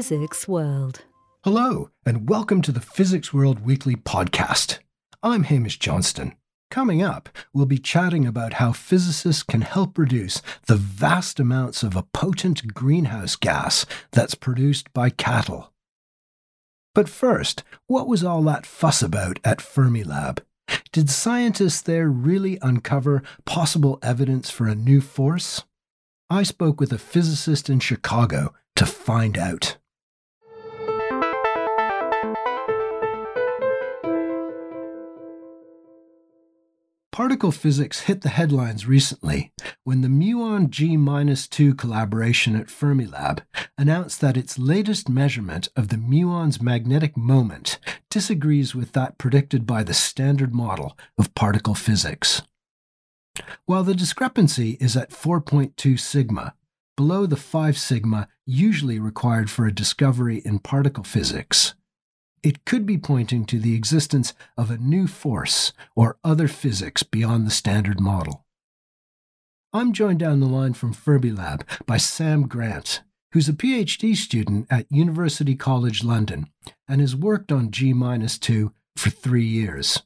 Physics 0.00 0.48
World. 0.48 1.02
Hello, 1.44 1.90
and 2.06 2.26
welcome 2.26 2.62
to 2.62 2.72
the 2.72 2.80
Physics 2.80 3.34
World 3.34 3.66
Weekly 3.66 3.96
podcast. 3.96 4.78
I'm 5.22 5.42
Hamish 5.42 5.78
Johnston. 5.78 6.36
Coming 6.70 7.02
up, 7.02 7.28
we'll 7.52 7.66
be 7.66 7.76
chatting 7.76 8.24
about 8.24 8.54
how 8.54 8.72
physicists 8.72 9.42
can 9.42 9.60
help 9.60 9.98
reduce 9.98 10.40
the 10.66 10.76
vast 10.76 11.38
amounts 11.38 11.82
of 11.82 11.96
a 11.96 12.06
potent 12.14 12.72
greenhouse 12.72 13.36
gas 13.36 13.84
that's 14.10 14.34
produced 14.34 14.90
by 14.94 15.10
cattle. 15.10 15.70
But 16.94 17.10
first, 17.10 17.62
what 17.86 18.08
was 18.08 18.24
all 18.24 18.42
that 18.44 18.64
fuss 18.64 19.02
about 19.02 19.38
at 19.44 19.58
Fermilab? 19.58 20.38
Did 20.92 21.10
scientists 21.10 21.82
there 21.82 22.08
really 22.08 22.58
uncover 22.62 23.22
possible 23.44 23.98
evidence 24.02 24.48
for 24.48 24.66
a 24.66 24.74
new 24.74 25.02
force? 25.02 25.64
I 26.30 26.42
spoke 26.42 26.80
with 26.80 26.90
a 26.90 26.98
physicist 26.98 27.68
in 27.68 27.80
Chicago 27.80 28.54
to 28.76 28.86
find 28.86 29.36
out. 29.36 29.76
Particle 37.20 37.52
physics 37.52 38.00
hit 38.00 38.22
the 38.22 38.30
headlines 38.30 38.86
recently 38.86 39.52
when 39.84 40.00
the 40.00 40.08
muon 40.08 40.70
G 40.70 40.96
2 40.96 41.74
collaboration 41.74 42.56
at 42.56 42.68
Fermilab 42.68 43.40
announced 43.76 44.22
that 44.22 44.38
its 44.38 44.58
latest 44.58 45.06
measurement 45.06 45.68
of 45.76 45.88
the 45.88 45.98
muon's 45.98 46.62
magnetic 46.62 47.18
moment 47.18 47.78
disagrees 48.08 48.74
with 48.74 48.92
that 48.92 49.18
predicted 49.18 49.66
by 49.66 49.82
the 49.82 49.92
standard 49.92 50.54
model 50.54 50.96
of 51.18 51.34
particle 51.34 51.74
physics. 51.74 52.40
While 53.66 53.84
the 53.84 53.92
discrepancy 53.92 54.78
is 54.80 54.96
at 54.96 55.10
4.2 55.10 56.00
sigma, 56.00 56.54
below 56.96 57.26
the 57.26 57.36
5 57.36 57.76
sigma 57.76 58.28
usually 58.46 58.98
required 58.98 59.50
for 59.50 59.66
a 59.66 59.74
discovery 59.74 60.38
in 60.38 60.58
particle 60.58 61.04
physics, 61.04 61.74
it 62.42 62.64
could 62.64 62.86
be 62.86 62.98
pointing 62.98 63.44
to 63.46 63.58
the 63.58 63.74
existence 63.74 64.32
of 64.56 64.70
a 64.70 64.78
new 64.78 65.06
force 65.06 65.72
or 65.94 66.18
other 66.24 66.48
physics 66.48 67.02
beyond 67.02 67.46
the 67.46 67.50
standard 67.50 68.00
model. 68.00 68.44
I'm 69.72 69.92
joined 69.92 70.18
down 70.18 70.40
the 70.40 70.46
line 70.46 70.72
from 70.72 70.94
Fermilab 70.94 71.62
by 71.86 71.96
Sam 71.96 72.48
Grant, 72.48 73.02
who's 73.32 73.48
a 73.48 73.52
PhD 73.52 74.16
student 74.16 74.66
at 74.70 74.90
University 74.90 75.54
College 75.54 76.02
London 76.02 76.48
and 76.88 77.00
has 77.00 77.14
worked 77.14 77.52
on 77.52 77.70
G 77.70 77.92
2 77.92 78.72
for 78.96 79.10
three 79.10 79.44
years. 79.44 80.02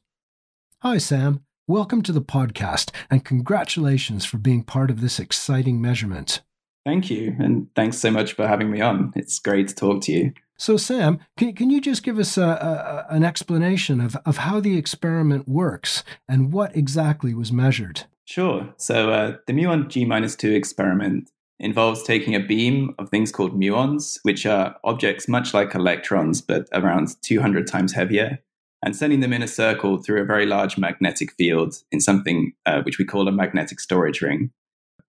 Hi, 0.81 0.99
Sam. 0.99 1.43
Welcome 1.67 2.03
to 2.03 2.11
the 2.11 2.21
podcast 2.21 2.91
and 3.09 3.25
congratulations 3.25 4.23
for 4.23 4.37
being 4.37 4.61
part 4.61 4.91
of 4.91 5.01
this 5.01 5.19
exciting 5.19 5.81
measurement. 5.81 6.43
Thank 6.85 7.09
you. 7.09 7.35
And 7.39 7.67
thanks 7.75 7.97
so 7.97 8.11
much 8.11 8.33
for 8.33 8.47
having 8.47 8.69
me 8.69 8.81
on. 8.81 9.13
It's 9.15 9.39
great 9.39 9.69
to 9.69 9.75
talk 9.75 10.03
to 10.03 10.11
you. 10.11 10.33
So, 10.57 10.77
Sam, 10.77 11.19
can, 11.37 11.53
can 11.53 11.69
you 11.69 11.81
just 11.81 12.03
give 12.03 12.17
us 12.17 12.37
a, 12.37 13.05
a, 13.09 13.13
an 13.13 13.23
explanation 13.23 13.99
of, 13.99 14.15
of 14.25 14.37
how 14.37 14.59
the 14.59 14.77
experiment 14.77 15.47
works 15.47 16.03
and 16.29 16.53
what 16.53 16.75
exactly 16.75 17.33
was 17.33 17.51
measured? 17.51 18.03
Sure. 18.23 18.73
So, 18.77 19.11
uh, 19.11 19.37
the 19.47 19.53
muon 19.53 19.89
G 19.89 20.05
2 20.05 20.51
experiment 20.53 21.29
involves 21.59 22.03
taking 22.03 22.35
a 22.35 22.39
beam 22.39 22.95
of 22.99 23.09
things 23.09 23.31
called 23.31 23.59
muons, 23.59 24.19
which 24.23 24.45
are 24.45 24.75
objects 24.83 25.27
much 25.27 25.53
like 25.53 25.75
electrons, 25.75 26.41
but 26.41 26.67
around 26.73 27.15
200 27.21 27.67
times 27.67 27.93
heavier, 27.93 28.39
and 28.83 28.95
sending 28.95 29.19
them 29.19 29.33
in 29.33 29.43
a 29.43 29.47
circle 29.47 29.97
through 29.97 30.21
a 30.21 30.25
very 30.25 30.45
large 30.45 30.77
magnetic 30.77 31.31
field 31.33 31.75
in 31.91 31.99
something 31.99 32.53
uh, 32.65 32.81
which 32.83 32.97
we 32.97 33.05
call 33.05 33.27
a 33.27 33.31
magnetic 33.31 33.79
storage 33.79 34.21
ring. 34.21 34.51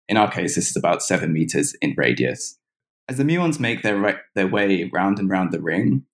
In 0.09 0.17
our 0.17 0.31
case, 0.31 0.55
this 0.55 0.71
is 0.71 0.77
about 0.77 1.03
seven 1.03 1.33
meters 1.33 1.75
in 1.81 1.95
radius 1.97 2.59
as 3.09 3.19
the 3.19 3.25
muons 3.25 3.61
make 3.61 3.83
their, 3.83 4.23
their 4.35 4.49
way 4.49 4.91
round 4.93 5.19
and 5.19 5.31
round 5.31 5.53
the 5.53 5.61
ring, 5.61 6.05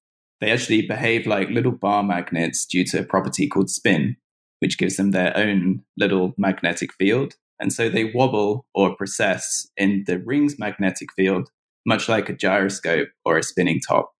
they 0.40 0.50
actually 0.50 0.86
behave 0.86 1.26
like 1.26 1.48
little 1.50 1.72
bar 1.72 2.02
magnets 2.02 2.66
due 2.66 2.84
to 2.86 3.00
a 3.00 3.04
property 3.04 3.48
called 3.48 3.70
spin, 3.70 4.16
which 4.58 4.78
gives 4.78 4.96
them 4.96 5.12
their 5.12 5.36
own 5.36 5.84
little 5.96 6.34
magnetic 6.36 6.92
field. 6.94 7.34
And 7.60 7.72
so 7.72 7.88
they 7.88 8.04
wobble 8.12 8.66
or 8.74 8.96
precess 8.96 9.68
in 9.76 10.04
the 10.06 10.18
ring's 10.18 10.58
magnetic 10.58 11.12
field, 11.14 11.48
much 11.86 12.08
like 12.08 12.28
a 12.28 12.34
gyroscope 12.34 13.08
or 13.24 13.38
a 13.38 13.42
spinning 13.42 13.80
top. 13.80 14.12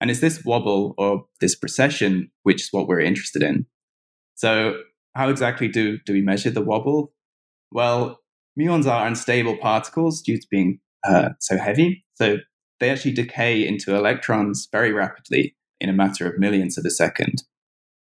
And 0.00 0.10
it's 0.10 0.20
this 0.20 0.44
wobble 0.44 0.94
or 0.98 1.24
this 1.40 1.54
precession 1.54 2.30
which 2.42 2.62
is 2.62 2.68
what 2.72 2.86
we're 2.86 3.00
interested 3.00 3.42
in. 3.42 3.66
So, 4.34 4.82
how 5.14 5.30
exactly 5.30 5.68
do, 5.68 5.98
do 6.04 6.12
we 6.12 6.20
measure 6.20 6.50
the 6.50 6.60
wobble? 6.60 7.12
Well, 7.70 8.20
muons 8.58 8.86
are 8.86 9.06
unstable 9.06 9.56
particles 9.56 10.20
due 10.20 10.38
to 10.38 10.46
being 10.50 10.80
uh, 11.06 11.30
so 11.40 11.56
heavy. 11.56 12.03
So 12.14 12.38
they 12.80 12.90
actually 12.90 13.12
decay 13.12 13.66
into 13.66 13.94
electrons 13.94 14.68
very 14.70 14.92
rapidly 14.92 15.54
in 15.80 15.88
a 15.88 15.94
matter 15.94 16.28
of 16.28 16.38
millions 16.38 16.78
of 16.78 16.84
a 16.84 16.90
second. 16.90 17.44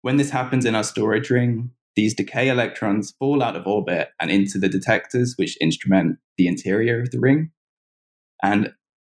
When 0.02 0.18
this 0.18 0.30
happens 0.30 0.66
in 0.66 0.76
our 0.76 0.84
storage 0.84 1.30
ring, 1.30 1.72
these 1.96 2.14
decay 2.14 2.50
electrons 2.50 3.14
fall 3.18 3.42
out 3.42 3.56
of 3.56 3.66
orbit 3.66 4.10
and 4.20 4.30
into 4.30 4.60
the 4.60 4.70
detectors 4.70 5.34
which 5.36 5.58
instrument 5.60 6.20
the 6.38 6.48
interior 6.48 7.02
of 7.02 7.12
the 7.12 7.20
ring. 7.20 7.52
And 8.44 8.74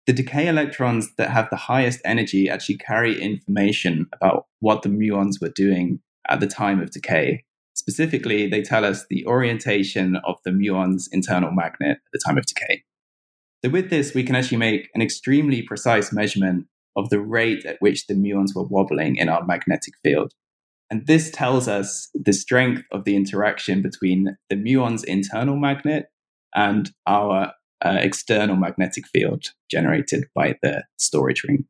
the 0.07 0.15
decay 0.15 0.49
electrons 0.49 1.15
that 1.17 1.31
have 1.31 1.51
the 1.51 1.57
highest 1.57 2.01
energy 2.05 2.49
actually 2.49 2.79
carry 2.79 3.21
information 3.21 4.07
about 4.13 4.47
what 4.61 4.83
the 4.83 4.89
muons 4.89 5.41
were 5.41 5.53
doing 5.55 6.01
at 6.29 6.41
the 6.41 6.47
time 6.47 6.81
of 6.81 6.91
decay. 6.91 7.45
Specifically, 7.75 8.49
they 8.49 8.63
tell 8.63 8.85
us 8.85 9.07
the 9.09 9.27
orientation 9.27 10.17
of 10.25 10.39
the 10.45 10.53
muon's 10.53 11.09
internal 11.13 11.51
magnet 11.51 11.99
at 11.99 12.13
the 12.13 12.21
time 12.25 12.39
of 12.39 12.47
decay. 12.47 12.83
So 13.65 13.71
with 13.71 13.91
this, 13.91 14.15
we 14.15 14.25
can 14.25 14.35
actually 14.35 14.59
make 14.59 14.89
an 14.95 15.03
extremely 15.03 15.63
precise 15.63 16.13
measurement 16.13 16.67
of 16.97 17.11
the 17.11 17.21
rate 17.21 17.65
at 17.67 17.77
which 17.81 18.07
the 18.07 18.15
muons 18.15 18.55
were 18.55 18.65
wobbling 18.65 19.17
in 19.17 19.29
our 19.29 19.45
magnetic 19.45 19.95
field. 20.03 20.33
And 20.91 21.07
this 21.07 21.31
tells 21.31 21.69
us 21.69 22.11
the 22.15 22.33
strength 22.33 22.83
of 22.91 23.05
the 23.05 23.15
interaction 23.15 23.81
between 23.81 24.37
the 24.49 24.57
muon's 24.57 25.05
internal 25.05 25.57
magnet 25.57 26.07
and 26.55 26.91
our 27.07 27.53
uh, 27.85 27.99
external 28.01 28.57
magnetic 28.57 29.07
field 29.07 29.45
generated 29.71 30.25
by 30.35 30.57
the 30.63 30.85
storage 30.99 31.45
ring. 31.45 31.67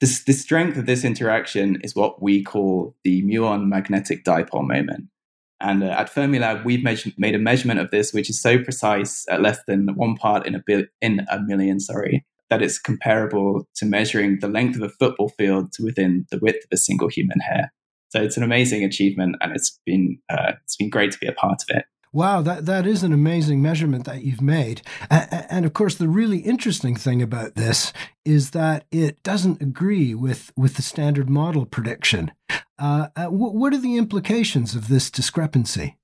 This, 0.00 0.24
the 0.24 0.32
strength 0.32 0.78
of 0.78 0.86
this 0.86 1.04
interaction 1.04 1.78
is 1.82 1.94
what 1.94 2.22
we 2.22 2.42
call 2.42 2.96
the 3.04 3.22
muon 3.22 3.68
magnetic 3.68 4.24
dipole 4.24 4.66
moment. 4.66 5.04
And 5.60 5.82
uh, 5.82 5.88
at 5.88 6.12
Fermilab, 6.12 6.64
we've 6.64 6.82
measured, 6.82 7.14
made 7.18 7.34
a 7.34 7.38
measurement 7.38 7.80
of 7.80 7.90
this, 7.90 8.12
which 8.12 8.30
is 8.30 8.40
so 8.40 8.58
precise 8.58 9.26
at 9.28 9.42
less 9.42 9.58
than 9.66 9.88
one 9.94 10.16
part 10.16 10.46
in 10.46 10.54
a, 10.54 10.62
in 11.00 11.26
a 11.30 11.40
million, 11.40 11.80
sorry, 11.80 12.24
that 12.48 12.62
it's 12.62 12.78
comparable 12.78 13.68
to 13.76 13.86
measuring 13.86 14.38
the 14.40 14.48
length 14.48 14.76
of 14.76 14.82
a 14.82 14.88
football 14.88 15.28
field 15.28 15.72
to 15.72 15.84
within 15.84 16.26
the 16.30 16.38
width 16.38 16.64
of 16.64 16.68
a 16.72 16.76
single 16.76 17.08
human 17.08 17.40
hair. 17.40 17.72
So 18.08 18.22
it's 18.22 18.36
an 18.36 18.42
amazing 18.42 18.84
achievement, 18.84 19.36
and 19.40 19.52
it's 19.54 19.78
been 19.86 20.18
uh, 20.28 20.52
it's 20.64 20.76
been 20.76 20.90
great 20.90 21.12
to 21.12 21.18
be 21.18 21.28
a 21.28 21.32
part 21.32 21.62
of 21.62 21.76
it. 21.76 21.84
Wow, 22.12 22.42
that, 22.42 22.66
that 22.66 22.86
is 22.86 23.04
an 23.04 23.12
amazing 23.12 23.62
measurement 23.62 24.04
that 24.04 24.22
you've 24.22 24.42
made. 24.42 24.82
And, 25.10 25.64
of 25.64 25.74
course, 25.74 25.94
the 25.94 26.08
really 26.08 26.38
interesting 26.38 26.96
thing 26.96 27.22
about 27.22 27.54
this 27.54 27.92
is 28.24 28.50
that 28.50 28.84
it 28.90 29.22
doesn't 29.22 29.62
agree 29.62 30.14
with, 30.14 30.52
with 30.56 30.74
the 30.74 30.82
standard 30.82 31.30
model 31.30 31.66
prediction. 31.66 32.32
Uh, 32.78 33.08
uh, 33.14 33.26
what 33.26 33.72
are 33.72 33.80
the 33.80 33.96
implications 33.96 34.74
of 34.74 34.88
this 34.88 35.08
discrepancy? 35.08 35.98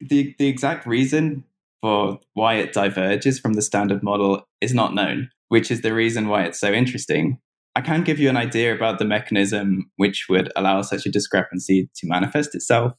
The, 0.00 0.34
the 0.38 0.48
exact 0.48 0.86
reason 0.86 1.44
for 1.80 2.18
why 2.32 2.54
it 2.54 2.72
diverges 2.72 3.38
from 3.38 3.52
the 3.52 3.62
standard 3.62 4.02
model 4.02 4.48
is 4.60 4.74
not 4.74 4.94
known, 4.94 5.30
which 5.50 5.70
is 5.70 5.82
the 5.82 5.94
reason 5.94 6.26
why 6.26 6.44
it's 6.44 6.58
so 6.58 6.72
interesting. 6.72 7.38
I 7.76 7.80
can 7.80 8.02
give 8.02 8.18
you 8.18 8.28
an 8.28 8.36
idea 8.36 8.74
about 8.74 8.98
the 8.98 9.04
mechanism 9.04 9.90
which 9.96 10.26
would 10.28 10.50
allow 10.56 10.82
such 10.82 11.06
a 11.06 11.10
discrepancy 11.10 11.90
to 11.94 12.08
manifest 12.08 12.54
itself. 12.54 12.94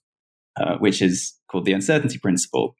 Uh, 0.57 0.77
which 0.77 1.01
is 1.01 1.33
called 1.49 1.65
the 1.65 1.73
uncertainty 1.73 2.17
principle. 2.17 2.77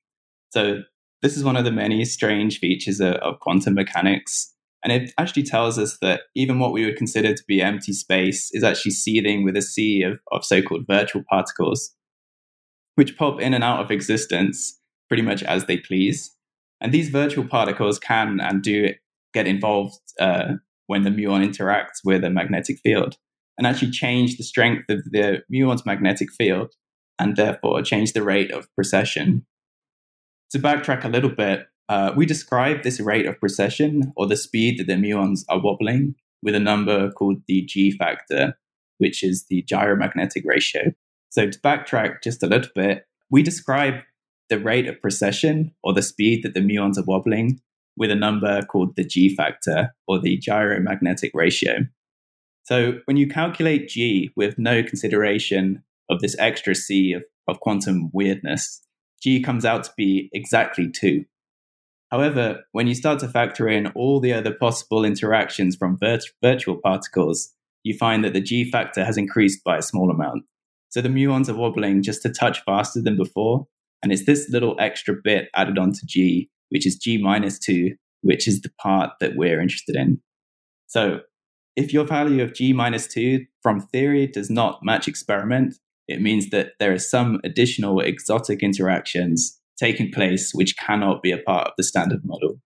So, 0.51 0.83
this 1.21 1.35
is 1.35 1.43
one 1.43 1.57
of 1.57 1.65
the 1.65 1.71
many 1.71 2.05
strange 2.05 2.59
features 2.59 3.01
of, 3.01 3.16
of 3.16 3.39
quantum 3.39 3.73
mechanics. 3.73 4.53
And 4.83 4.93
it 4.93 5.11
actually 5.17 5.43
tells 5.43 5.79
us 5.79 5.97
that 6.01 6.22
even 6.35 6.59
what 6.59 6.72
we 6.72 6.85
would 6.85 6.95
consider 6.95 7.33
to 7.33 7.43
be 7.47 7.61
empty 7.61 7.91
space 7.91 8.49
is 8.53 8.63
actually 8.63 8.91
seething 8.91 9.43
with 9.43 9.57
a 9.57 9.61
sea 9.61 10.03
of, 10.03 10.19
of 10.31 10.45
so 10.45 10.61
called 10.61 10.85
virtual 10.87 11.23
particles, 11.27 11.95
which 12.93 13.17
pop 13.17 13.41
in 13.41 13.53
and 13.53 13.63
out 13.63 13.79
of 13.79 13.91
existence 13.91 14.79
pretty 15.07 15.23
much 15.23 15.43
as 15.43 15.66
they 15.66 15.78
please. 15.78 16.35
And 16.79 16.93
these 16.93 17.09
virtual 17.09 17.45
particles 17.45 17.99
can 17.99 18.39
and 18.39 18.61
do 18.61 18.93
get 19.33 19.47
involved 19.47 19.99
uh, 20.19 20.53
when 20.87 21.03
the 21.03 21.09
muon 21.09 21.45
interacts 21.45 21.99
with 22.05 22.23
a 22.23 22.29
magnetic 22.29 22.79
field 22.83 23.17
and 23.57 23.66
actually 23.66 23.91
change 23.91 24.37
the 24.37 24.43
strength 24.43 24.89
of 24.89 25.03
the 25.11 25.43
muon's 25.51 25.85
magnetic 25.85 26.31
field 26.31 26.73
and 27.20 27.35
therefore 27.35 27.82
change 27.82 28.14
the 28.14 28.23
rate 28.23 28.52
of 28.52 28.73
precession. 28.76 29.46
To 30.52 30.59
backtrack 30.59 31.03
a 31.03 31.09
little 31.09 31.29
bit, 31.29 31.67
uh, 31.90 32.12
we 32.16 32.26
describe 32.26 32.84
this 32.84 33.00
rate 33.00 33.26
of 33.26 33.40
precession 33.40 34.14
or 34.16 34.28
the 34.28 34.38
speed 34.38 34.79
that 34.79 34.88
the 34.88 34.94
muons 34.94 35.41
are 35.50 35.62
wobbling 35.62 36.16
with 36.41 36.56
a 36.56 36.59
number 36.59 37.12
called 37.12 37.41
the 37.47 37.64
G 37.64 37.91
factor, 37.91 38.58
which 38.97 39.23
is 39.23 39.46
the 39.50 39.64
gyromagnetic 39.64 40.44
ratio. 40.46 40.94
So 41.29 41.50
to 41.50 41.59
backtrack 41.59 42.23
just 42.23 42.44
a 42.44 42.47
little 42.47 42.72
bit, 42.73 43.06
we 43.29 43.44
describe 43.44 43.96
the 44.50 44.59
rate 44.59 44.88
of 44.88 45.02
precession 45.02 45.73
or 45.84 45.94
the 45.94 46.02
speed 46.02 46.44
that 46.44 46.53
the 46.53 46.59
muons 46.59 46.97
are 46.97 47.03
wobbling 47.06 47.59
with 47.97 48.12
a 48.12 48.16
number 48.16 48.62
called 48.64 48.96
the 48.96 49.06
G 49.06 49.35
factor 49.35 49.94
or 50.08 50.20
the 50.20 50.40
gyromagnetic 50.40 51.32
ratio. 51.34 51.88
So 52.64 53.00
when 53.06 53.17
you 53.17 53.28
calculate 53.28 53.90
G 53.90 54.32
with 54.35 54.58
no 54.58 54.84
consideration 54.84 55.84
of 56.09 56.19
this 56.22 56.35
extra 56.40 56.75
sea 56.75 57.13
of, 57.13 57.23
of 57.47 57.59
quantum 57.59 58.09
weirdness, 58.13 58.81
G 59.22 59.41
comes 59.41 59.66
out 59.66 59.84
to 59.85 59.91
be 59.97 60.29
exactly 60.34 60.90
2. 60.90 61.25
However, 62.11 62.63
when 62.72 62.87
you 62.87 62.96
start 62.96 63.19
to 63.19 63.28
factor 63.28 63.67
in 63.67 63.87
all 63.87 64.19
the 64.19 64.34
other 64.34 64.53
possible 64.53 65.03
interactions 65.03 65.75
from 65.75 65.97
virt- 65.97 66.31
virtual 66.41 66.78
particles, 66.78 67.52
you 67.84 67.97
find 67.97 68.23
that 68.23 68.34
the 68.34 68.41
G 68.41 68.69
factor 68.69 69.03
has 69.03 69.17
increased 69.17 69.63
by 69.63 69.78
a 69.78 69.81
small 69.81 70.09
amount. 70.11 70.43
So 70.90 71.02
the 71.02 71.09
muons 71.09 71.49
are 71.49 71.55
wobbling 71.55 72.03
just 72.03 72.25
a 72.25 72.29
touch 72.29 72.63
faster 72.63 73.02
than 73.02 73.17
before. 73.17 73.67
And 74.02 74.11
it's 74.11 74.25
this 74.25 74.49
little 74.49 74.75
extra 74.79 75.16
bit 75.23 75.49
added 75.55 75.78
onto 75.78 76.05
G, 76.05 76.49
which 76.69 76.85
is 76.85 76.96
G 76.96 77.17
minus 77.17 77.59
2, 77.59 77.96
which 78.22 78.47
is 78.47 78.61
the 78.61 78.72
part 78.79 79.11
that 79.19 79.35
we're 79.35 79.59
interested 79.59 79.96
in. 79.96 80.22
So 80.87 81.22
if 81.75 81.91
your 81.91 82.05
value 82.05 82.43
of 82.43 82.53
G 82.53 82.72
minus 82.72 83.07
2 83.07 83.46
from 83.61 83.81
theory 83.81 84.28
does 84.28 84.49
not 84.49 84.79
match 84.84 85.07
experiment, 85.07 85.75
it 86.07 86.22
means 86.22 86.49
that 86.49 86.73
there 86.79 86.93
are 86.93 86.99
some 86.99 87.40
additional 87.43 87.99
exotic 87.99 88.61
interactions 88.61 89.59
taking 89.78 90.11
place 90.11 90.52
which 90.53 90.78
cannot 90.78 91.22
be 91.22 91.31
a 91.31 91.37
part 91.37 91.67
of 91.67 91.73
the 91.78 91.84
standard 91.84 92.22
model. 92.23 92.59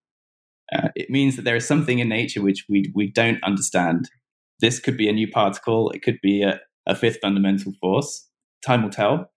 Uh, 0.72 0.88
it 0.94 1.10
means 1.10 1.36
that 1.36 1.42
there 1.42 1.56
is 1.56 1.66
something 1.66 1.98
in 1.98 2.08
nature 2.08 2.42
which 2.42 2.66
we, 2.68 2.92
we 2.94 3.10
don't 3.10 3.42
understand. 3.42 4.08
This 4.60 4.78
could 4.78 4.96
be 4.96 5.08
a 5.08 5.12
new 5.12 5.28
particle, 5.28 5.90
it 5.90 6.02
could 6.02 6.18
be 6.22 6.42
a, 6.42 6.60
a 6.86 6.94
fifth 6.94 7.18
fundamental 7.20 7.72
force. 7.80 8.28
Time 8.64 8.82
will 8.82 8.90
tell. 8.90 9.30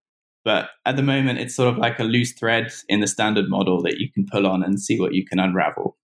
But 0.45 0.69
at 0.85 0.97
the 0.97 1.03
moment, 1.03 1.39
it's 1.39 1.55
sort 1.55 1.73
of 1.73 1.77
like 1.77 1.99
a 1.99 2.03
loose 2.03 2.33
thread 2.33 2.71
in 2.89 2.99
the 2.99 3.07
standard 3.07 3.49
model 3.49 3.81
that 3.83 3.97
you 3.97 4.11
can 4.11 4.25
pull 4.29 4.45
on 4.45 4.61
and 4.61 4.79
see 4.79 4.99
what 4.99 5.13
you 5.13 5.25
can 5.25 5.39
unravel. 5.39 5.97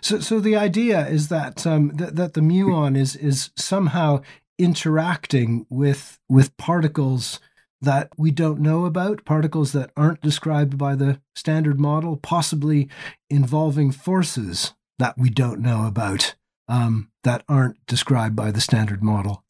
So, 0.00 0.20
so 0.20 0.40
the 0.40 0.56
idea 0.56 1.06
is 1.06 1.28
that 1.28 1.66
um, 1.66 1.90
that, 1.96 2.16
that 2.16 2.34
the 2.34 2.40
muon 2.40 2.96
is 2.96 3.16
is 3.16 3.50
somehow 3.56 4.22
interacting 4.58 5.66
with 5.68 6.18
with 6.28 6.56
particles 6.56 7.40
that 7.80 8.10
we 8.16 8.30
don't 8.30 8.60
know 8.60 8.86
about, 8.86 9.24
particles 9.24 9.72
that 9.72 9.90
aren't 9.96 10.22
described 10.22 10.78
by 10.78 10.94
the 10.94 11.20
standard 11.34 11.78
model, 11.78 12.16
possibly 12.16 12.88
involving 13.28 13.90
forces 13.90 14.72
that 14.98 15.18
we 15.18 15.28
don't 15.28 15.60
know 15.60 15.86
about 15.86 16.34
um, 16.68 17.10
that 17.24 17.44
aren't 17.48 17.84
described 17.86 18.36
by 18.36 18.50
the 18.50 18.60
standard 18.60 19.02
model. 19.02 19.44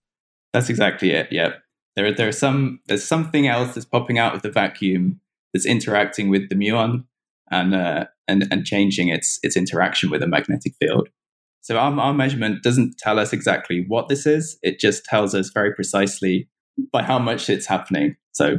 That's 0.53 0.69
exactly 0.69 1.11
it. 1.11 1.29
Yeah, 1.31 1.55
there 1.97 2.12
there's 2.12 2.39
some 2.39 2.81
there's 2.87 3.05
something 3.05 3.47
else 3.47 3.75
that's 3.75 3.87
popping 3.87 4.19
out 4.19 4.35
of 4.35 4.43
the 4.43 4.51
vacuum 4.51 5.21
that's 5.53 5.67
interacting 5.67 6.29
with 6.29 6.49
the 6.49 6.55
muon 6.55 7.05
and 7.51 7.75
uh, 7.75 8.06
and 8.29 8.47
and 8.51 8.65
changing 8.65 9.09
its 9.09 9.39
its 9.43 9.56
interaction 9.56 10.11
with 10.11 10.23
a 10.23 10.27
magnetic 10.27 10.75
field. 10.81 11.09
So 11.64 11.78
our, 11.78 11.99
our 11.99 12.12
measurement 12.12 12.62
doesn't 12.62 12.99
tell 12.99 13.19
us 13.19 13.32
exactly 13.32 13.87
what 13.88 14.08
this 14.08 14.26
is. 14.26 14.58
It 14.62 14.78
just 14.78 15.05
tells 15.06 15.34
us 15.34 15.50
very 15.52 15.75
precisely 15.75 16.46
by 16.93 17.02
how 17.02 17.19
much 17.19 17.49
it's 17.49 17.66
happening. 17.66 18.16
So 18.32 18.58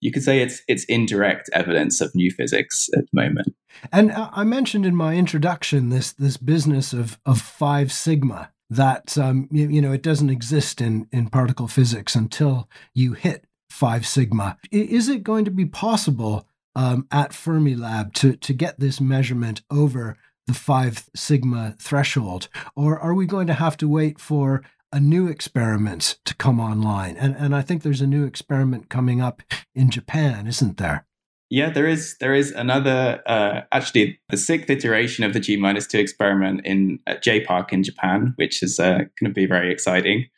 you 0.00 0.10
could 0.10 0.24
say 0.24 0.40
it's 0.40 0.60
it's 0.66 0.84
indirect 0.84 1.48
evidence 1.52 2.00
of 2.00 2.12
new 2.16 2.32
physics 2.32 2.88
at 2.96 3.04
the 3.12 3.22
moment. 3.22 3.54
And 3.92 4.12
I 4.12 4.42
mentioned 4.42 4.84
in 4.84 4.96
my 4.96 5.14
introduction 5.14 5.90
this 5.90 6.12
this 6.12 6.36
business 6.36 6.92
of 6.92 7.16
of 7.24 7.40
five 7.40 7.92
sigma 7.92 8.50
that 8.70 9.16
um, 9.16 9.48
you, 9.52 9.68
you, 9.68 9.80
know 9.80 9.92
it 9.92 10.02
doesn't 10.02 10.30
exist 10.30 10.80
in 10.80 11.06
in 11.12 11.28
particle 11.28 11.68
physics 11.68 12.16
until 12.16 12.68
you 12.92 13.12
hit 13.12 13.46
five 13.70 14.04
sigma. 14.04 14.56
Is 14.72 15.08
it 15.08 15.22
going 15.22 15.44
to 15.44 15.52
be 15.52 15.66
possible 15.66 16.48
um, 16.74 17.06
at 17.12 17.30
Fermilab 17.30 18.12
to 18.14 18.34
to 18.34 18.52
get 18.52 18.80
this 18.80 19.00
measurement 19.00 19.62
over 19.70 20.16
the 20.46 20.54
five 20.54 21.08
sigma 21.14 21.74
threshold, 21.78 22.48
or 22.74 22.98
are 22.98 23.14
we 23.14 23.26
going 23.26 23.46
to 23.46 23.54
have 23.54 23.76
to 23.78 23.88
wait 23.88 24.20
for 24.20 24.62
a 24.92 25.00
new 25.00 25.26
experiment 25.26 26.18
to 26.24 26.34
come 26.34 26.60
online. 26.60 27.16
And, 27.16 27.34
and 27.36 27.56
I 27.56 27.62
think 27.62 27.82
there's 27.82 28.02
a 28.02 28.06
new 28.06 28.24
experiment 28.24 28.90
coming 28.90 29.20
up 29.20 29.42
in 29.74 29.90
Japan, 29.90 30.46
isn't 30.46 30.76
there? 30.76 31.06
Yeah, 31.48 31.70
there 31.70 31.86
is. 31.86 32.16
There 32.18 32.34
is 32.34 32.50
another, 32.50 33.22
uh, 33.26 33.62
actually, 33.72 34.18
the 34.30 34.38
sixth 34.38 34.70
iteration 34.70 35.22
of 35.22 35.34
the 35.34 35.40
G 35.40 35.56
minus 35.56 35.86
two 35.86 35.98
experiment 35.98 36.62
in 36.64 36.98
at 37.06 37.22
J-PARC 37.22 37.74
in 37.74 37.82
Japan, 37.82 38.32
which 38.36 38.62
is 38.62 38.80
uh, 38.80 38.98
going 38.98 39.26
to 39.26 39.30
be 39.30 39.44
very 39.44 39.70
exciting. 39.70 40.28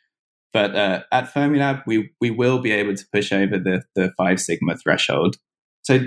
But 0.51 0.75
uh, 0.75 1.03
at 1.13 1.33
Fermilab, 1.33 1.83
we 1.87 2.11
we 2.19 2.31
will 2.31 2.59
be 2.59 2.71
able 2.71 2.95
to 2.95 3.05
push 3.13 3.31
over 3.31 3.57
the 3.57 3.83
the 3.95 4.11
five 4.17 4.41
sigma 4.41 4.75
threshold. 4.75 5.37
So 5.83 5.99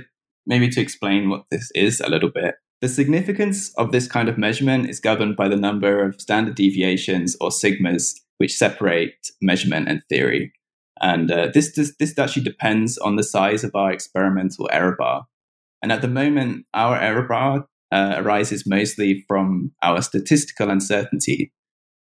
maybe 0.47 0.69
to 0.69 0.81
explain 0.81 1.31
what 1.31 1.45
this 1.51 1.71
is 1.75 2.01
a 2.01 2.11
little 2.11 2.31
bit, 2.31 2.57
the 2.81 2.89
significance 2.89 3.75
of 3.75 3.91
this 3.91 4.07
kind 4.07 4.29
of 4.29 4.39
measurement 4.39 4.89
is 4.89 5.01
governed 5.01 5.37
by 5.37 5.49
the 5.49 5.57
number 5.57 6.05
of 6.05 6.21
standard 6.21 6.55
deviations 6.55 7.37
or 7.41 7.51
sigmas 7.51 8.15
which 8.39 8.55
separate 8.55 9.31
measurement 9.43 9.89
and 9.89 10.03
theory. 10.09 10.53
And 11.01 11.31
uh, 11.31 11.49
this, 11.53 11.75
this, 11.75 11.95
this 11.99 12.17
actually 12.19 12.45
depends 12.45 12.99
on 12.99 13.17
the 13.17 13.25
size 13.25 13.65
of 13.65 13.75
our 13.75 13.93
experimental 13.93 14.69
error 14.73 14.95
bar. 14.97 15.27
And 15.83 15.93
at 15.93 16.03
the 16.03 16.09
moment, 16.09 16.67
our 16.75 17.01
error 17.01 17.27
bar 17.27 17.67
uh, 17.91 18.15
arises 18.19 18.65
mostly 18.67 19.25
from 19.27 19.73
our 19.83 20.03
statistical 20.03 20.71
uncertainty. 20.71 21.53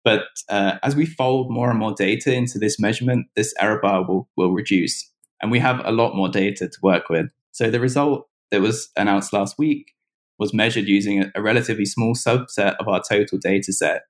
But 0.04 0.24
uh, 0.48 0.78
as 0.82 0.96
we 0.96 1.06
fold 1.06 1.50
more 1.50 1.70
and 1.70 1.78
more 1.78 1.94
data 1.94 2.34
into 2.34 2.58
this 2.58 2.80
measurement, 2.80 3.26
this 3.36 3.54
error 3.58 3.78
bar 3.80 4.06
will, 4.06 4.28
will 4.36 4.52
reduce. 4.52 5.10
And 5.40 5.50
we 5.50 5.58
have 5.58 5.80
a 5.84 5.92
lot 5.92 6.16
more 6.16 6.28
data 6.28 6.68
to 6.68 6.78
work 6.82 7.08
with. 7.08 7.26
So 7.52 7.70
the 7.70 7.80
result 7.80 8.26
that 8.50 8.60
was 8.60 8.90
announced 8.96 9.32
last 9.32 9.58
week 9.58 9.92
was 10.38 10.54
measured 10.54 10.86
using 10.86 11.30
a, 11.34 11.42
relatively 11.42 11.84
small 11.84 12.14
subset 12.14 12.76
of 12.76 12.88
our 12.88 13.02
total 13.02 13.38
data 13.38 13.72
set 13.72 14.02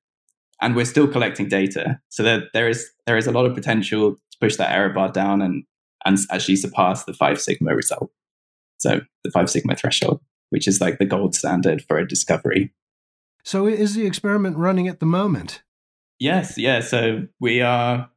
and 0.61 0.77
we're 0.77 0.85
still 0.85 1.09
collecting 1.09 1.49
data. 1.49 2.01
So 2.09 2.23
there, 2.23 2.45
there 2.55 2.69
is 2.69 2.89
there 3.07 3.17
is 3.17 3.27
a 3.27 3.33
lot 3.33 3.47
of 3.47 3.55
potential 3.55 4.13
to 4.13 4.39
push 4.41 4.57
that 4.57 4.73
error 4.73 4.91
bar 4.91 5.11
down 5.11 5.43
and 5.43 5.65
and 6.05 6.19
actually 6.31 6.57
surpass 6.57 7.05
the 7.05 7.13
five 7.13 7.41
sigma 7.41 7.75
result. 7.75 8.11
So 8.79 9.01
the 9.25 9.31
five 9.31 9.51
sigma 9.51 9.77
threshold, 9.77 10.21
which 10.51 10.67
is 10.67 10.81
like 10.81 10.99
the 10.99 11.05
gold 11.05 11.35
standard 11.35 11.85
for 11.87 11.99
a 11.99 12.09
discovery. 12.09 12.73
So 13.45 13.67
is 13.67 13.95
the 13.95 14.07
experiment 14.07 14.57
running 14.57 14.89
at 14.89 15.01
the 15.01 15.07
moment? 15.07 15.63
Yes, 16.19 16.57
yeah. 16.57 16.81
So 16.81 17.27
we 17.41 17.61
are 17.61 18.09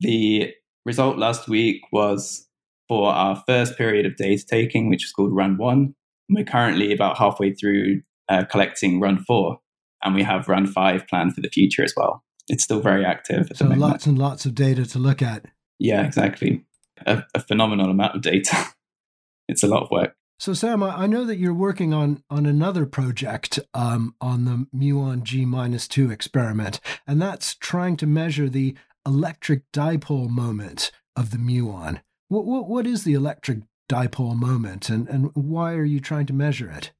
the 0.00 0.52
result 0.84 1.16
last 1.16 1.48
week 1.48 1.80
was 1.90 2.46
for 2.88 3.10
our 3.10 3.42
first 3.46 3.78
period 3.78 4.04
of 4.04 4.16
data 4.16 4.44
taking, 4.44 4.90
which 4.90 5.04
was 5.04 5.12
called 5.12 5.34
run 5.34 5.56
one. 5.56 5.94
We're 6.28 6.44
currently 6.44 6.92
about 6.92 7.18
halfway 7.18 7.52
through 7.54 8.02
uh, 8.28 8.44
collecting 8.44 9.00
run 9.00 9.24
four, 9.24 9.58
and 10.02 10.14
we 10.14 10.22
have 10.22 10.48
Run 10.48 10.66
5 10.66 11.06
planned 11.08 11.34
for 11.34 11.40
the 11.40 11.48
future 11.48 11.82
as 11.82 11.94
well. 11.96 12.22
It's 12.48 12.62
still 12.62 12.80
very 12.80 13.04
active. 13.04 13.48
so 13.54 13.66
lots 13.66 14.06
and 14.06 14.18
lots 14.18 14.44
of 14.44 14.54
data 14.54 14.84
to 14.86 14.98
look 14.98 15.22
at. 15.22 15.46
Yeah, 15.78 16.04
exactly. 16.04 16.64
A, 17.06 17.24
a 17.34 17.40
phenomenal 17.40 17.90
amount 17.90 18.14
of 18.14 18.22
data. 18.22 18.56
it's 19.48 19.62
a 19.62 19.66
lot 19.66 19.82
of 19.82 19.90
work. 19.90 20.14
So 20.38 20.52
Sam, 20.52 20.82
I 20.82 21.06
know 21.06 21.24
that 21.24 21.38
you're 21.38 21.54
working 21.54 21.94
on 21.94 22.22
on 22.28 22.44
another 22.44 22.86
project 22.86 23.60
um, 23.72 24.14
on 24.20 24.44
the 24.44 24.66
muon 24.76 25.22
G 25.22 25.44
minus 25.44 25.88
two 25.88 26.10
experiment, 26.10 26.80
and 27.06 27.22
that's 27.22 27.54
trying 27.54 27.96
to 27.98 28.06
measure 28.06 28.48
the 28.48 28.76
electric 29.06 29.70
dipole 29.72 30.28
moment 30.28 30.90
of 31.16 31.30
the 31.30 31.38
muon. 31.38 32.02
What 32.28 32.44
what, 32.44 32.68
what 32.68 32.86
is 32.86 33.04
the 33.04 33.14
electric 33.14 33.60
dipole 33.88 34.36
moment, 34.36 34.88
and 34.88 35.08
and 35.08 35.30
why 35.34 35.74
are 35.74 35.84
you 35.84 36.00
trying 36.00 36.26
to 36.26 36.32
measure 36.32 36.70
it? 36.70 36.92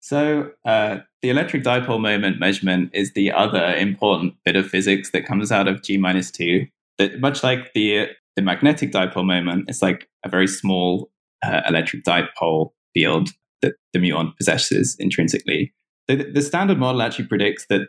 So, 0.00 0.52
uh, 0.64 0.98
the 1.22 1.30
electric 1.30 1.64
dipole 1.64 2.00
moment 2.00 2.38
measurement 2.38 2.90
is 2.92 3.12
the 3.14 3.32
other 3.32 3.74
important 3.74 4.34
bit 4.44 4.54
of 4.54 4.68
physics 4.68 5.10
that 5.10 5.26
comes 5.26 5.50
out 5.50 5.66
of 5.66 5.82
G 5.82 5.96
minus 5.96 6.30
two. 6.30 6.66
That 6.98 7.20
much 7.20 7.42
like 7.42 7.72
the 7.74 8.08
the 8.36 8.42
magnetic 8.42 8.92
dipole 8.92 9.26
moment, 9.26 9.64
it's 9.68 9.82
like 9.82 10.08
a 10.24 10.28
very 10.28 10.46
small 10.46 11.10
uh, 11.44 11.62
electric 11.68 12.04
dipole 12.04 12.72
field 12.94 13.30
that 13.62 13.74
the 13.92 13.98
muon 13.98 14.36
possesses 14.36 14.96
intrinsically. 14.98 15.74
The, 16.08 16.30
the 16.32 16.42
standard 16.42 16.78
model 16.78 17.02
actually 17.02 17.26
predicts 17.26 17.66
that 17.68 17.88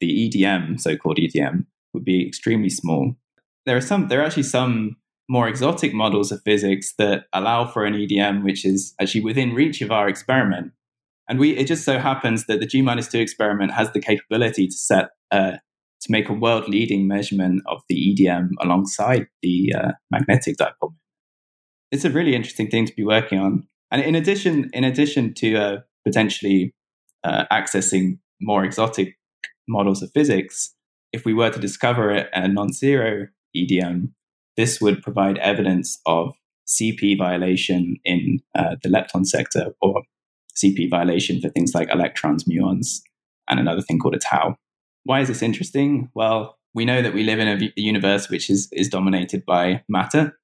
the 0.00 0.30
EDM, 0.30 0.80
so-called 0.80 1.18
EDM, 1.18 1.64
would 1.94 2.04
be 2.04 2.26
extremely 2.26 2.68
small. 2.68 3.16
There 3.64 3.76
are 3.76 3.80
some. 3.80 4.08
There 4.08 4.20
are 4.20 4.24
actually 4.24 4.44
some 4.44 4.96
more 5.28 5.48
exotic 5.48 5.92
models 5.92 6.30
of 6.30 6.40
physics 6.44 6.94
that 6.98 7.24
allow 7.32 7.66
for 7.66 7.84
an 7.84 7.94
EDM 7.94 8.44
which 8.44 8.64
is 8.64 8.94
actually 9.00 9.22
within 9.22 9.54
reach 9.54 9.80
of 9.82 9.90
our 9.90 10.08
experiment. 10.08 10.72
And 11.28 11.38
we, 11.38 11.56
it 11.56 11.66
just 11.66 11.84
so 11.84 11.98
happens 11.98 12.46
that 12.46 12.60
the 12.60 12.66
G 12.66 12.82
minus 12.82 13.08
two 13.08 13.18
experiment 13.18 13.72
has 13.72 13.90
the 13.92 14.00
capability 14.00 14.68
to 14.68 14.72
set, 14.72 15.10
uh, 15.32 15.52
to 16.00 16.12
make 16.12 16.28
a 16.28 16.32
world 16.32 16.68
leading 16.68 17.08
measurement 17.08 17.62
of 17.66 17.82
the 17.88 17.96
EDM 17.96 18.50
alongside 18.60 19.26
the 19.42 19.74
uh, 19.76 19.92
magnetic 20.10 20.56
dipole. 20.56 20.94
It's 21.90 22.04
a 22.04 22.10
really 22.10 22.34
interesting 22.34 22.68
thing 22.68 22.86
to 22.86 22.94
be 22.94 23.04
working 23.04 23.38
on. 23.38 23.66
And 23.90 24.02
in 24.02 24.14
addition, 24.14 24.70
in 24.72 24.84
addition 24.84 25.34
to 25.34 25.56
uh, 25.56 25.76
potentially 26.04 26.74
uh, 27.24 27.44
accessing 27.50 28.18
more 28.40 28.64
exotic 28.64 29.16
models 29.68 30.02
of 30.02 30.10
physics, 30.12 30.74
if 31.12 31.24
we 31.24 31.34
were 31.34 31.50
to 31.50 31.58
discover 31.58 32.10
a 32.10 32.48
non-zero 32.48 33.26
EDM, 33.56 34.10
this 34.56 34.80
would 34.80 35.02
provide 35.02 35.38
evidence 35.38 36.00
of 36.06 36.32
CP 36.66 37.16
violation 37.16 37.96
in 38.04 38.40
uh, 38.58 38.76
the 38.82 38.88
lepton 38.88 39.24
sector 39.24 39.74
or 39.80 40.02
CP 40.56 40.90
violation 40.90 41.40
for 41.40 41.48
things 41.48 41.74
like 41.74 41.90
electrons, 41.90 42.44
muons, 42.44 43.00
and 43.48 43.60
another 43.60 43.82
thing 43.82 43.98
called 43.98 44.14
a 44.14 44.18
tau. 44.18 44.56
Why 45.04 45.20
is 45.20 45.28
this 45.28 45.42
interesting? 45.42 46.10
Well, 46.14 46.58
we 46.74 46.84
know 46.84 47.02
that 47.02 47.14
we 47.14 47.22
live 47.22 47.38
in 47.38 47.48
a, 47.48 47.72
universe 47.76 48.28
which 48.28 48.50
is, 48.50 48.68
is 48.72 48.88
dominated 48.88 49.44
by 49.46 49.82
matter, 49.88 50.38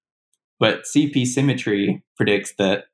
but 0.61 0.83
CP 0.85 1.27
symmetry 1.27 2.03
predicts 2.17 2.55
that 2.59 2.85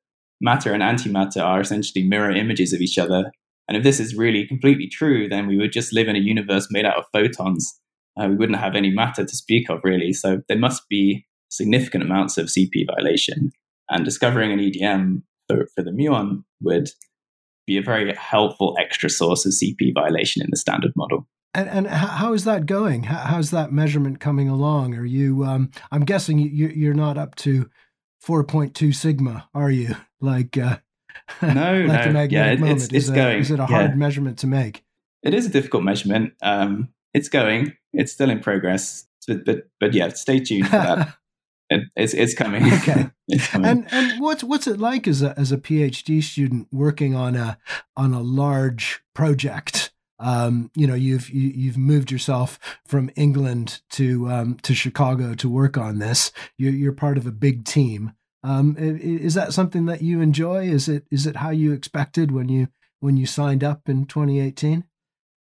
matter 0.40 0.72
and 0.72 0.82
antimatter 0.82 1.42
are 1.44 1.60
essentially 1.60 2.06
mirror 2.06 2.30
images 2.30 2.72
of 2.72 2.80
each 2.80 2.98
other. 2.98 3.30
And 3.66 3.76
if 3.76 3.82
this 3.82 4.00
is 4.00 4.14
really 4.14 4.46
completely 4.46 4.88
true, 4.88 5.28
then 5.28 5.46
we 5.46 5.58
would 5.58 5.72
just 5.72 5.92
live 5.92 6.08
in 6.08 6.16
a 6.16 6.20
universe 6.20 6.68
made 6.70 6.86
out 6.86 6.96
of 6.96 7.04
photons. 7.12 7.78
Uh, 8.18 8.28
we 8.28 8.36
wouldn't 8.36 8.58
have 8.58 8.74
any 8.74 8.90
matter 8.90 9.24
to 9.24 9.36
speak 9.36 9.70
of, 9.70 9.80
really. 9.84 10.12
So 10.12 10.42
there 10.48 10.58
must 10.58 10.88
be 10.88 11.26
significant 11.50 12.04
amounts 12.04 12.38
of 12.38 12.46
CP 12.46 12.86
violation. 12.86 13.52
And 13.90 14.04
discovering 14.04 14.52
an 14.52 14.58
EDM 14.58 15.22
for, 15.48 15.66
for 15.74 15.82
the 15.82 15.90
muon 15.90 16.44
would 16.60 16.90
be 17.66 17.78
a 17.78 17.82
very 17.82 18.12
helpful 18.14 18.76
extra 18.78 19.08
source 19.08 19.46
of 19.46 19.52
CP 19.52 19.94
violation 19.94 20.42
in 20.42 20.48
the 20.50 20.56
standard 20.56 20.92
model. 20.96 21.26
And, 21.54 21.68
and 21.68 21.86
how 21.86 22.34
is 22.34 22.44
that 22.44 22.66
going? 22.66 23.04
How's 23.04 23.50
that 23.52 23.72
measurement 23.72 24.20
coming 24.20 24.48
along? 24.48 24.94
Are 24.94 25.04
you? 25.04 25.44
Um, 25.44 25.70
I'm 25.90 26.04
guessing 26.04 26.38
you, 26.38 26.68
you're 26.68 26.94
not 26.94 27.16
up 27.16 27.34
to 27.36 27.70
4.2 28.26 28.94
sigma, 28.94 29.48
are 29.54 29.70
you? 29.70 29.94
Like 30.20 30.58
uh, 30.58 30.78
no, 31.42 31.84
like 31.86 32.10
no, 32.12 32.22
yeah, 32.22 32.50
it, 32.50 32.60
it's, 32.60 32.86
it's 32.86 32.92
is 32.92 33.10
going. 33.10 33.36
A, 33.36 33.40
is 33.40 33.52
it 33.52 33.60
a 33.60 33.66
hard 33.66 33.90
yeah. 33.90 33.94
measurement 33.94 34.40
to 34.40 34.48
make? 34.48 34.84
It 35.22 35.32
is 35.32 35.46
a 35.46 35.48
difficult 35.48 35.84
measurement. 35.84 36.32
Um, 36.42 36.88
it's 37.18 37.28
going. 37.28 37.76
It's 37.92 38.12
still 38.12 38.30
in 38.30 38.40
progress, 38.40 39.06
but 39.26 39.44
but, 39.44 39.68
but 39.80 39.94
yeah, 39.94 40.08
stay 40.08 40.40
tuned 40.40 40.66
for 40.66 40.76
that. 40.76 41.14
it, 41.70 41.82
it's 41.96 42.14
it's 42.14 42.34
coming. 42.34 42.72
Okay. 42.72 43.10
it's 43.28 43.48
coming. 43.48 43.70
And 43.70 43.92
and 43.92 44.20
what's 44.20 44.44
what's 44.44 44.66
it 44.66 44.78
like 44.78 45.06
as 45.06 45.22
a 45.22 45.38
as 45.38 45.52
a 45.52 45.58
PhD 45.58 46.22
student 46.22 46.68
working 46.72 47.14
on 47.14 47.36
a 47.36 47.58
on 47.96 48.14
a 48.14 48.20
large 48.20 49.02
project? 49.14 49.92
um, 50.20 50.70
you 50.74 50.86
know 50.86 50.94
you've 50.94 51.30
you, 51.30 51.48
have 51.48 51.56
you 51.56 51.70
have 51.70 51.78
moved 51.78 52.10
yourself 52.10 52.58
from 52.86 53.10
England 53.16 53.80
to 53.90 54.28
um, 54.28 54.56
to 54.62 54.74
Chicago 54.74 55.34
to 55.34 55.48
work 55.48 55.76
on 55.76 55.98
this. 55.98 56.32
You're, 56.56 56.72
you're 56.72 56.92
part 56.92 57.18
of 57.18 57.26
a 57.26 57.32
big 57.32 57.64
team. 57.64 58.12
Um, 58.42 58.76
is 58.78 59.34
that 59.34 59.52
something 59.52 59.86
that 59.86 60.02
you 60.02 60.20
enjoy? 60.20 60.68
Is 60.68 60.88
it 60.88 61.04
is 61.10 61.26
it 61.26 61.36
how 61.36 61.50
you 61.50 61.72
expected 61.72 62.32
when 62.32 62.48
you 62.48 62.68
when 63.00 63.16
you 63.16 63.26
signed 63.26 63.62
up 63.62 63.88
in 63.88 64.06
2018? 64.06 64.84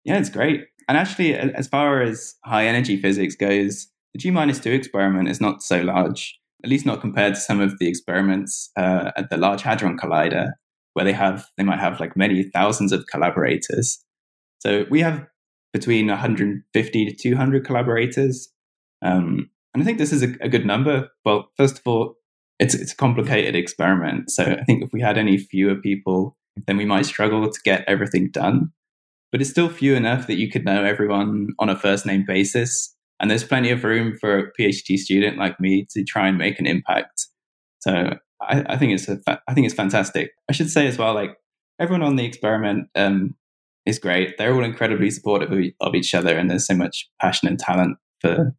Yeah, 0.03 0.19
it's 0.19 0.29
great. 0.29 0.67
And 0.87 0.97
actually, 0.97 1.33
as 1.33 1.67
far 1.67 2.01
as 2.01 2.35
high 2.43 2.67
energy 2.67 2.97
physics 2.97 3.35
goes, 3.35 3.87
the 4.13 4.19
G 4.19 4.31
minus 4.31 4.59
two 4.59 4.71
experiment 4.71 5.29
is 5.29 5.41
not 5.41 5.63
so 5.63 5.81
large, 5.81 6.39
at 6.63 6.69
least 6.69 6.85
not 6.85 7.01
compared 7.01 7.35
to 7.35 7.41
some 7.41 7.59
of 7.59 7.79
the 7.79 7.87
experiments 7.87 8.69
uh, 8.77 9.11
at 9.17 9.29
the 9.29 9.37
Large 9.37 9.63
Hadron 9.63 9.97
Collider, 9.97 10.51
where 10.93 11.05
they 11.05 11.13
have 11.13 11.47
they 11.57 11.63
might 11.63 11.79
have 11.79 11.99
like 11.99 12.15
many 12.15 12.43
thousands 12.43 12.91
of 12.91 13.07
collaborators. 13.07 14.03
So 14.59 14.85
we 14.89 15.01
have 15.01 15.25
between 15.73 16.07
150 16.07 17.05
to 17.05 17.13
200 17.13 17.65
collaborators. 17.65 18.49
Um, 19.01 19.49
and 19.73 19.83
I 19.83 19.85
think 19.85 19.97
this 19.97 20.13
is 20.13 20.23
a, 20.23 20.33
a, 20.39 20.47
good 20.47 20.65
number. 20.65 21.09
Well, 21.25 21.51
first 21.57 21.79
of 21.79 21.81
all, 21.85 22.15
it's, 22.59 22.73
it's 22.73 22.93
a 22.93 22.95
complicated 22.95 23.57
experiment. 23.57 24.31
So 24.31 24.43
I 24.43 24.63
think 24.63 24.83
if 24.83 24.93
we 24.93 25.01
had 25.01 25.17
any 25.17 25.37
fewer 25.37 25.75
people, 25.75 26.37
then 26.65 26.77
we 26.77 26.85
might 26.85 27.05
struggle 27.05 27.49
to 27.49 27.59
get 27.65 27.83
everything 27.89 28.31
done. 28.31 28.71
But 29.35 29.41
it's 29.41 29.49
still 29.49 29.67
few 29.67 29.95
enough 29.95 30.27
that 30.27 30.37
you 30.37 30.49
could 30.49 30.63
know 30.63 30.85
everyone 30.85 31.49
on 31.59 31.67
a 31.67 31.77
first 31.77 32.05
name 32.05 32.23
basis. 32.25 32.95
And 33.19 33.29
there's 33.29 33.43
plenty 33.43 33.69
of 33.69 33.83
room 33.83 34.17
for 34.17 34.37
a 34.39 34.51
PhD 34.57 34.97
student 34.97 35.37
like 35.37 35.59
me 35.59 35.85
to 35.89 36.05
try 36.05 36.29
and 36.29 36.37
make 36.37 36.57
an 36.57 36.65
impact. 36.65 37.27
So 37.79 38.13
I, 38.41 38.63
I 38.65 38.77
think 38.77 38.93
it's 38.93 39.09
a, 39.09 39.19
I 39.45 39.53
think 39.53 39.65
it's 39.65 39.75
fantastic. 39.75 40.31
I 40.49 40.53
should 40.53 40.69
say 40.69 40.87
as 40.87 40.97
well, 40.97 41.13
like 41.13 41.35
everyone 41.81 42.01
on 42.01 42.15
the 42.15 42.23
experiment 42.23 42.87
um, 42.95 43.35
is 43.85 43.99
great. 43.99 44.37
They're 44.37 44.55
all 44.55 44.63
incredibly 44.63 45.11
supportive 45.11 45.51
of 45.81 45.95
each 45.95 46.15
other, 46.15 46.37
and 46.37 46.49
there's 46.49 46.65
so 46.65 46.75
much 46.75 47.09
passion 47.19 47.49
and 47.49 47.59
talent 47.59 47.97
for 48.21 48.55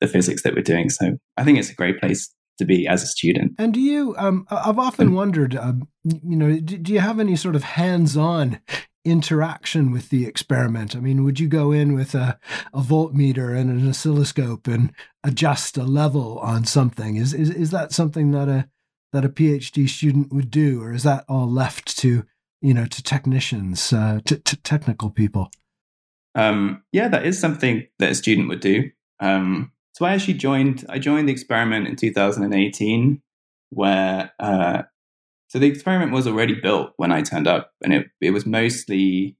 the 0.00 0.08
physics 0.08 0.42
that 0.44 0.54
we're 0.54 0.62
doing. 0.62 0.88
So 0.88 1.18
I 1.36 1.44
think 1.44 1.58
it's 1.58 1.68
a 1.68 1.74
great 1.74 2.00
place 2.00 2.32
to 2.56 2.64
be 2.64 2.88
as 2.88 3.02
a 3.02 3.06
student. 3.06 3.52
And 3.58 3.74
do 3.74 3.80
you? 3.80 4.14
Um, 4.16 4.46
I've 4.50 4.78
often 4.78 5.10
mm. 5.10 5.16
wondered, 5.16 5.54
um, 5.54 5.86
you 6.04 6.36
know, 6.36 6.58
do, 6.60 6.78
do 6.78 6.94
you 6.94 7.00
have 7.00 7.20
any 7.20 7.36
sort 7.36 7.56
of 7.56 7.62
hands-on 7.62 8.58
interaction 9.04 9.90
with 9.90 10.08
the 10.08 10.26
experiment? 10.26 10.96
I 10.96 11.00
mean, 11.00 11.24
would 11.24 11.40
you 11.40 11.48
go 11.48 11.72
in 11.72 11.94
with 11.94 12.14
a, 12.14 12.38
a 12.72 12.80
voltmeter 12.80 13.56
and 13.56 13.70
an 13.70 13.88
oscilloscope 13.88 14.66
and 14.66 14.92
adjust 15.22 15.76
a 15.76 15.84
level 15.84 16.38
on 16.38 16.64
something? 16.64 17.16
Is 17.16 17.32
is 17.34 17.50
is 17.50 17.70
that 17.70 17.92
something 17.92 18.30
that 18.32 18.48
a 18.48 18.68
that 19.12 19.24
a 19.24 19.28
PhD 19.28 19.88
student 19.88 20.32
would 20.32 20.50
do, 20.50 20.82
or 20.82 20.92
is 20.92 21.02
that 21.04 21.24
all 21.28 21.50
left 21.50 21.96
to 21.98 22.24
you 22.64 22.72
know, 22.72 22.86
to 22.86 23.02
technicians, 23.02 23.92
uh, 23.92 24.20
to, 24.24 24.38
to, 24.38 24.56
technical 24.56 25.10
people? 25.10 25.50
Um, 26.34 26.82
yeah, 26.92 27.08
that 27.08 27.26
is 27.26 27.38
something 27.38 27.86
that 27.98 28.12
a 28.12 28.14
student 28.14 28.48
would 28.48 28.60
do. 28.60 28.90
Um, 29.20 29.70
so 29.92 30.06
I 30.06 30.14
actually 30.14 30.34
joined. 30.34 30.86
I 30.88 30.98
joined 30.98 31.28
the 31.28 31.32
experiment 31.32 31.86
in 31.86 31.96
2018, 31.96 33.20
where 33.68 34.32
uh, 34.40 34.82
so 35.48 35.58
the 35.58 35.66
experiment 35.66 36.12
was 36.12 36.26
already 36.26 36.54
built 36.60 36.92
when 36.96 37.12
I 37.12 37.22
turned 37.22 37.46
up, 37.46 37.70
and 37.82 37.92
it 37.92 38.06
it 38.20 38.30
was 38.30 38.46
mostly 38.46 39.36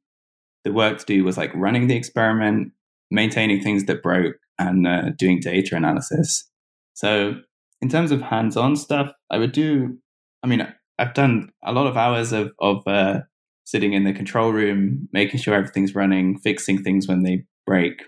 the 0.65 0.73
work 0.73 0.99
to 0.99 1.05
do 1.05 1.25
was 1.25 1.37
like 1.37 1.55
running 1.55 1.87
the 1.87 1.97
experiment, 1.97 2.73
maintaining 3.11 3.63
things 3.63 3.85
that 3.85 4.03
broke, 4.03 4.37
and 4.59 4.87
uh, 4.87 5.11
doing 5.19 5.41
data 5.41 5.77
analysis. 5.77 6.49
So 6.95 7.35
in 7.81 7.89
terms 7.89 8.11
of 8.13 8.23
hands-on 8.23 8.77
stuff, 8.77 9.13
I 9.31 9.39
would 9.39 9.53
do. 9.53 9.99
I 10.43 10.47
mean, 10.47 10.67
I've 10.99 11.15
done 11.15 11.51
a 11.65 11.73
lot 11.73 11.87
of 11.87 11.97
hours 11.97 12.33
of 12.33 12.53
of 12.61 12.87
uh, 12.87 13.21
sitting 13.65 13.93
in 13.93 14.05
the 14.05 14.13
control 14.13 14.53
room, 14.53 15.09
making 15.13 15.41
sure 15.41 15.55
everything's 15.55 15.95
running, 15.95 16.39
fixing 16.39 16.83
things 16.83 17.09
when 17.09 17.23
they 17.23 17.45
break. 17.67 18.03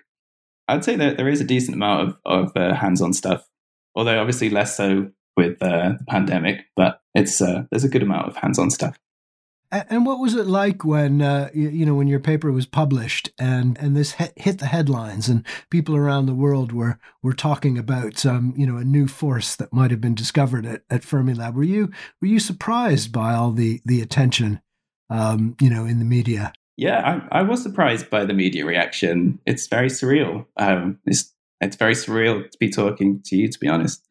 I'd 0.68 0.84
say 0.84 0.96
that 0.96 1.16
there 1.16 1.28
is 1.28 1.40
a 1.40 1.44
decent 1.44 1.76
amount 1.76 2.08
of 2.08 2.16
of 2.24 2.52
uh, 2.56 2.74
hands-on 2.74 3.12
stuff, 3.12 3.46
although 3.94 4.20
obviously 4.20 4.50
less 4.50 4.76
so 4.76 5.10
with 5.36 5.62
uh, 5.62 5.92
the 5.98 6.04
pandemic. 6.08 6.60
But 6.74 7.00
it's 7.16 7.40
uh, 7.40 7.64
there's 7.70 7.84
a 7.84 7.88
good 7.88 8.02
amount 8.02 8.28
of 8.28 8.36
hands-on 8.36 8.70
stuff. 8.70 8.98
And 9.72 10.06
what 10.06 10.20
was 10.20 10.34
it 10.34 10.46
like 10.46 10.84
when 10.84 11.20
uh, 11.20 11.50
you 11.52 11.84
know 11.84 11.94
when 11.94 12.06
your 12.06 12.20
paper 12.20 12.52
was 12.52 12.66
published 12.66 13.30
and 13.36 13.76
and 13.78 13.96
this 13.96 14.12
hit 14.12 14.58
the 14.58 14.66
headlines 14.66 15.28
and 15.28 15.44
people 15.70 15.96
around 15.96 16.26
the 16.26 16.34
world 16.34 16.70
were 16.70 17.00
were 17.20 17.32
talking 17.32 17.76
about 17.76 18.24
um, 18.24 18.54
you 18.56 18.64
know 18.64 18.76
a 18.76 18.84
new 18.84 19.08
force 19.08 19.56
that 19.56 19.72
might 19.72 19.90
have 19.90 20.00
been 20.00 20.14
discovered 20.14 20.66
at, 20.66 20.82
at 20.88 21.02
Fermilab? 21.02 21.54
Were 21.54 21.64
you 21.64 21.90
were 22.20 22.28
you 22.28 22.38
surprised 22.38 23.10
by 23.10 23.34
all 23.34 23.50
the 23.50 23.80
the 23.84 24.00
attention 24.00 24.60
um, 25.10 25.56
you 25.60 25.68
know 25.68 25.84
in 25.84 25.98
the 25.98 26.04
media? 26.04 26.52
Yeah, 26.76 27.24
I, 27.30 27.40
I, 27.40 27.42
was 27.42 27.62
surprised 27.62 28.10
by 28.10 28.26
the 28.26 28.34
media 28.34 28.66
reaction. 28.66 29.38
It's 29.46 29.66
very 29.66 29.88
surreal. 29.88 30.44
Um, 30.58 30.98
it's 31.06 31.34
it's 31.60 31.76
very 31.76 31.94
surreal 31.94 32.48
to 32.48 32.58
be 32.58 32.70
talking 32.70 33.22
to 33.24 33.36
you, 33.36 33.48
to 33.48 33.58
be 33.58 33.66
honest. 33.66 34.06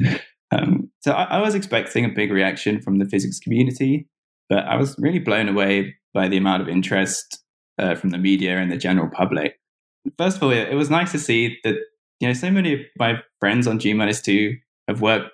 Um, 0.55 0.89
so 1.01 1.11
I, 1.11 1.37
I 1.37 1.41
was 1.41 1.55
expecting 1.55 2.05
a 2.05 2.09
big 2.09 2.31
reaction 2.31 2.81
from 2.81 2.99
the 2.99 3.05
physics 3.05 3.39
community. 3.39 4.07
But 4.49 4.65
I 4.65 4.75
was 4.75 4.95
really 4.99 5.19
blown 5.19 5.49
away 5.49 5.95
by 6.13 6.27
the 6.27 6.37
amount 6.37 6.61
of 6.61 6.69
interest 6.69 7.43
uh, 7.79 7.95
from 7.95 8.11
the 8.11 8.17
media 8.17 8.57
and 8.57 8.71
the 8.71 8.77
general 8.77 9.09
public. 9.09 9.59
First 10.17 10.37
of 10.37 10.43
all, 10.43 10.51
it, 10.51 10.73
was 10.75 10.89
nice 10.89 11.11
to 11.13 11.19
see 11.19 11.57
that 11.63 11.75
you 12.19 12.27
know 12.27 12.33
so 12.33 12.51
many 12.51 12.73
of 12.73 12.79
my 12.97 13.15
friends 13.39 13.65
on 13.67 13.79
G 13.79 13.93
minus 13.93 14.21
two 14.21 14.55
have 14.87 15.01
worked 15.01 15.31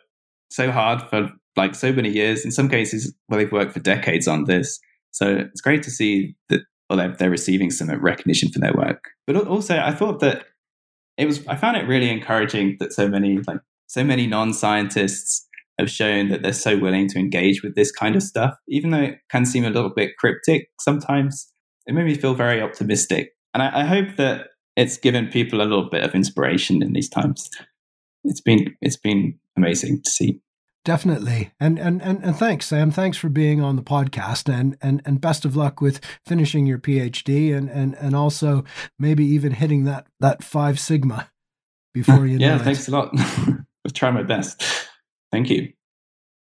so 0.50 0.72
hard 0.72 1.02
for 1.10 1.30
like 1.58 1.76
so 1.76 1.92
many 1.92 2.10
years. 2.10 2.46
In 2.46 2.52
some 2.52 2.70
cases, 2.70 3.14
well, 3.28 3.38
they've 3.38 3.52
worked 3.52 3.74
for 3.74 3.82
decades 3.82 4.28
on 4.28 4.46
this. 4.46 4.80
So 5.12 5.28
it's 5.36 5.62
great 5.62 5.84
to 5.84 5.92
see 5.92 6.36
that 6.48 6.62
well, 6.90 6.98
they're, 6.98 7.16
they're 7.16 7.30
receiving 7.30 7.70
some 7.70 7.90
recognition 7.90 8.50
for 8.50 8.60
their 8.60 8.74
work. 8.74 9.10
But 9.28 9.48
also, 9.48 9.78
I 9.78 9.92
thought 9.92 10.22
that 10.22 10.46
it 11.18 11.26
was 11.26 11.46
I 11.48 11.58
found 11.58 11.76
it 11.76 11.88
really 11.88 12.10
encouraging 12.10 12.78
that 12.80 12.94
so 12.94 13.10
many 13.10 13.40
like 13.40 13.60
so 13.92 14.06
many 14.06 14.26
non-scientists 14.26 15.46
have 15.78 15.92
shown 15.92 16.30
that 16.30 16.42
they're 16.42 16.54
so 16.54 16.78
willing 16.78 17.10
to 17.10 17.20
engage 17.20 17.62
with 17.62 17.76
this 17.76 17.92
kind 17.92 18.16
of 18.16 18.24
stuff, 18.24 18.56
even 18.70 18.92
though 18.92 19.02
it 19.02 19.18
can 19.30 19.46
seem 19.46 19.66
a 19.66 19.70
little 19.70 19.90
bit 19.94 20.16
cryptic 20.18 20.70
sometimes. 20.80 21.52
It 21.86 21.94
made 21.94 22.06
me 22.06 22.16
feel 22.16 22.34
very 22.34 22.62
optimistic. 22.62 23.32
And 23.54 23.62
I, 23.62 23.82
I 23.82 23.84
hope 23.84 24.16
that 24.16 24.48
it's 24.78 24.96
given 24.96 25.28
people 25.28 25.60
a 25.60 25.68
little 25.68 25.90
bit 25.90 26.06
of 26.06 26.16
inspiration 26.16 26.82
in 26.82 26.94
these 26.94 27.10
times. 27.10 27.50
It's 28.24 28.40
been 28.40 28.78
it's 28.80 28.96
been 28.96 29.38
amazing 29.58 30.04
to 30.04 30.10
see. 30.10 30.40
Definitely. 30.86 31.52
And, 31.60 31.78
and 31.78 32.02
and 32.02 32.24
and 32.24 32.36
thanks, 32.36 32.68
Sam. 32.68 32.92
Thanks 32.92 33.18
for 33.18 33.28
being 33.28 33.62
on 33.62 33.76
the 33.76 33.84
podcast 33.84 34.48
and 34.48 34.78
and 34.82 35.02
and 35.06 35.20
best 35.20 35.44
of 35.44 35.58
luck 35.58 35.82
with 35.82 36.00
finishing 36.26 36.66
your 36.66 36.80
PhD 36.80 37.54
and 37.54 37.70
and 37.70 37.96
and 37.96 38.16
also 38.16 38.64
maybe 38.98 39.26
even 39.26 39.52
hitting 39.52 39.84
that 39.84 40.08
that 40.22 40.46
five 40.46 40.80
sigma 40.80 41.30
before 41.94 42.26
you 42.26 42.38
Yeah, 42.40 42.58
thanks 42.58 42.88
a 42.88 42.92
lot. 42.92 43.14
Try 43.92 44.12
my 44.12 44.24
best. 44.24 44.64
Thank 45.32 45.50
you. 45.50 45.74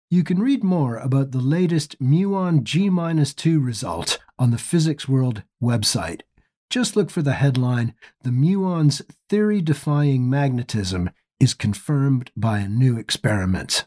You 0.10 0.24
can 0.24 0.39
read 0.39 0.63
more 0.63 0.98
about 0.98 1.31
the 1.31 1.39
latest 1.39 2.00
muon 2.00 2.63
G-2 2.63 3.63
result 3.63 4.19
on 4.39 4.51
the 4.51 4.58
Physics 4.58 5.08
World 5.08 5.43
website. 5.62 6.22
Just 6.69 6.96
look 6.96 7.10
for 7.10 7.22
the 7.22 7.34
headline 7.34 7.93
The 8.24 8.31
muon's 8.31 9.01
theory 9.29 9.62
defying 9.62 10.29
magnetism 10.29 11.12
is 11.39 11.53
confirmed 11.53 12.31
by 12.36 12.60
a 12.60 12.67
new 12.67 12.98
experiment. 12.98 13.86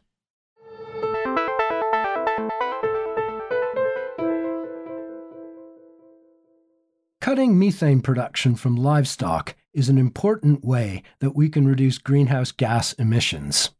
cutting 7.22 7.56
methane 7.56 8.00
production 8.02 8.56
from 8.56 8.74
livestock 8.76 9.54
is 9.72 9.88
an 9.88 9.98
important 9.98 10.64
way 10.64 11.02
that 11.20 11.34
we 11.34 11.48
can 11.48 11.66
reduce 11.66 11.98
greenhouse 11.98 12.52
gas 12.52 12.92
emissions. 12.94 13.70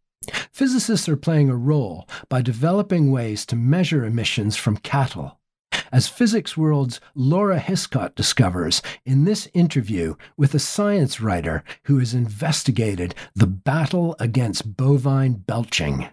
Physicists 0.52 1.08
are 1.08 1.16
playing 1.16 1.50
a 1.50 1.56
role 1.56 2.08
by 2.28 2.42
developing 2.42 3.10
ways 3.10 3.44
to 3.46 3.56
measure 3.56 4.04
emissions 4.04 4.56
from 4.56 4.76
cattle. 4.76 5.38
As 5.90 6.08
Physics 6.08 6.56
World's 6.56 7.00
Laura 7.14 7.58
Hiscott 7.58 8.14
discovers 8.14 8.82
in 9.04 9.24
this 9.24 9.48
interview 9.52 10.14
with 10.36 10.54
a 10.54 10.58
science 10.58 11.20
writer 11.20 11.64
who 11.84 11.98
has 11.98 12.14
investigated 12.14 13.14
the 13.34 13.46
battle 13.46 14.16
against 14.18 14.76
bovine 14.76 15.34
belching. 15.34 16.08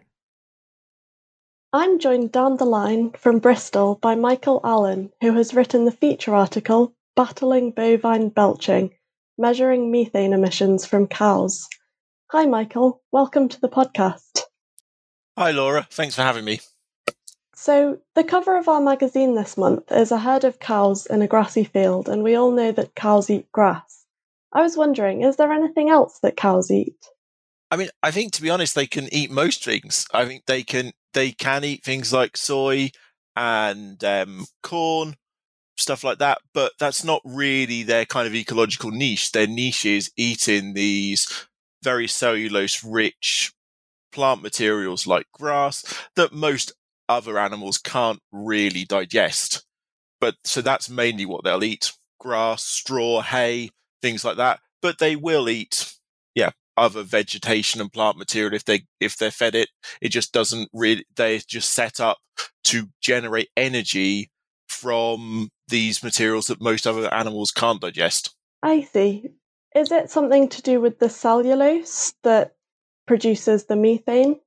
I'm 1.72 2.00
joined 2.00 2.32
down 2.32 2.58
the 2.58 2.66
line 2.66 3.12
from 3.12 3.40
Bristol 3.40 3.96
by 3.96 4.16
Michael 4.16 4.60
Allen, 4.64 5.12
who 5.22 5.34
has 5.34 5.54
written 5.54 5.86
the 5.86 5.92
feature 5.92 6.34
article 6.34 6.94
Battling 7.16 7.72
Bovine 7.72 8.30
Belching 8.30 8.92
Measuring 9.42 9.90
Methane 9.90 10.34
Emissions 10.34 10.86
from 10.86 11.08
Cows. 11.08 11.70
Hi, 12.32 12.46
Michael. 12.46 13.02
Welcome 13.14 13.48
to 13.48 13.62
the 13.62 13.70
podcast. 13.70 14.42
Hi, 15.38 15.52
Laura. 15.52 15.88
Thanks 15.90 16.14
for 16.14 16.24
having 16.24 16.44
me. 16.44 16.60
So, 17.56 18.00
the 18.16 18.26
cover 18.26 18.58
of 18.58 18.68
our 18.68 18.82
magazine 18.82 19.36
this 19.36 19.56
month 19.56 19.94
is 19.94 20.12
a 20.12 20.18
herd 20.18 20.44
of 20.44 20.60
cows 20.60 21.06
in 21.06 21.22
a 21.22 21.28
grassy 21.28 21.64
field, 21.64 22.10
and 22.10 22.22
we 22.22 22.36
all 22.36 22.52
know 22.52 22.74
that 22.74 22.96
cows 22.96 23.30
eat 23.30 23.50
grass. 23.54 24.04
I 24.52 24.62
was 24.62 24.76
wondering, 24.76 25.22
is 25.22 25.38
there 25.38 25.54
anything 25.54 25.90
else 25.90 26.20
that 26.20 26.36
cows 26.36 26.70
eat? 26.70 27.06
I 27.72 27.78
mean, 27.78 27.88
I 28.04 28.12
think 28.12 28.34
to 28.34 28.42
be 28.42 28.50
honest, 28.50 28.76
they 28.76 28.88
can 28.88 29.08
eat 29.14 29.32
most 29.32 29.64
things. 29.64 30.06
I 30.14 30.26
think 30.26 30.48
they 30.48 30.64
can 30.64 30.92
they 31.14 31.32
can 31.32 31.64
eat 31.64 31.86
things 31.86 32.12
like 32.12 32.36
soy 32.36 32.92
and 33.38 34.04
um, 34.04 34.48
corn, 34.64 35.16
stuff 35.80 36.04
like 36.04 36.20
that. 36.20 36.40
But 36.54 36.74
that's 36.80 37.04
not 37.04 37.22
really 37.24 37.84
their 37.84 38.06
kind 38.06 38.28
of 38.28 38.36
ecological 38.36 38.92
niche. 38.92 39.32
Their 39.32 39.48
niche 39.48 39.86
is 39.86 40.12
eating 40.18 40.74
these 40.74 41.48
very 41.84 42.08
cellulose 42.08 42.84
rich 42.84 43.54
plant 44.12 44.42
materials 44.42 45.08
like 45.08 45.28
grass 45.32 45.84
that 46.16 46.34
most 46.34 46.74
other 47.08 47.38
animals 47.38 47.78
can't 47.78 48.20
really 48.32 48.86
digest. 48.86 49.66
But 50.20 50.36
so 50.44 50.62
that's 50.62 50.90
mainly 50.90 51.26
what 51.26 51.44
they'll 51.44 51.64
eat 51.64 51.94
grass, 52.20 52.64
straw, 52.64 53.22
hay, 53.22 53.72
things 54.02 54.26
like 54.26 54.38
that. 54.38 54.60
But 54.82 55.00
they 55.00 55.16
will 55.16 55.50
eat, 55.50 55.94
yeah, 56.36 56.52
other 56.78 57.04
vegetation 57.04 57.82
and 57.82 57.92
plant 57.92 58.18
material 58.18 58.54
if 58.54 58.66
they 58.66 58.84
if 59.00 59.18
they're 59.18 59.32
fed 59.32 59.56
it. 59.56 59.70
It 60.02 60.10
just 60.10 60.34
doesn't 60.34 60.70
really. 60.74 61.06
They're 61.16 61.40
just 61.40 61.72
set 61.72 62.00
up 62.00 62.18
to 62.66 62.88
generate 63.02 63.50
energy 63.58 64.30
from 64.70 65.50
these 65.68 66.04
materials 66.04 66.48
that 66.48 66.62
most 66.62 66.88
other 66.88 67.14
animals 67.14 67.52
can't 67.52 67.82
digest. 67.82 68.36
I 68.64 68.82
see. 68.82 69.26
Is 69.76 69.92
it 69.92 70.10
something 70.10 70.50
to 70.50 70.62
do 70.62 70.82
with 70.82 71.00
the 71.00 71.10
cellulose 71.10 72.14
that 72.24 72.56
produces 73.08 73.66
the 73.66 73.76
methane? 73.76 74.40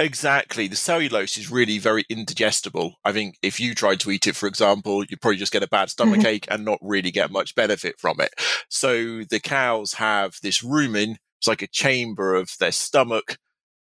Exactly. 0.00 0.68
The 0.68 0.76
cellulose 0.76 1.36
is 1.36 1.50
really 1.50 1.78
very 1.78 2.04
indigestible. 2.08 2.94
I 3.04 3.12
think 3.12 3.36
if 3.42 3.58
you 3.58 3.74
tried 3.74 3.98
to 4.00 4.12
eat 4.12 4.28
it, 4.28 4.36
for 4.36 4.46
example, 4.46 5.04
you'd 5.04 5.20
probably 5.20 5.38
just 5.38 5.52
get 5.52 5.64
a 5.64 5.68
bad 5.68 5.90
stomach 5.90 6.24
ache 6.24 6.46
and 6.48 6.64
not 6.64 6.78
really 6.80 7.10
get 7.10 7.32
much 7.32 7.56
benefit 7.56 7.96
from 7.98 8.20
it. 8.20 8.30
So 8.68 9.24
the 9.24 9.40
cows 9.40 9.94
have 9.94 10.36
this 10.42 10.62
rumen 10.62 11.16
it's 11.38 11.48
like 11.48 11.62
a 11.62 11.68
chamber 11.68 12.34
of 12.34 12.50
their 12.58 12.72
stomach, 12.72 13.38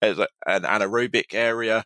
an 0.01 0.25
anaerobic 0.46 1.34
area, 1.34 1.86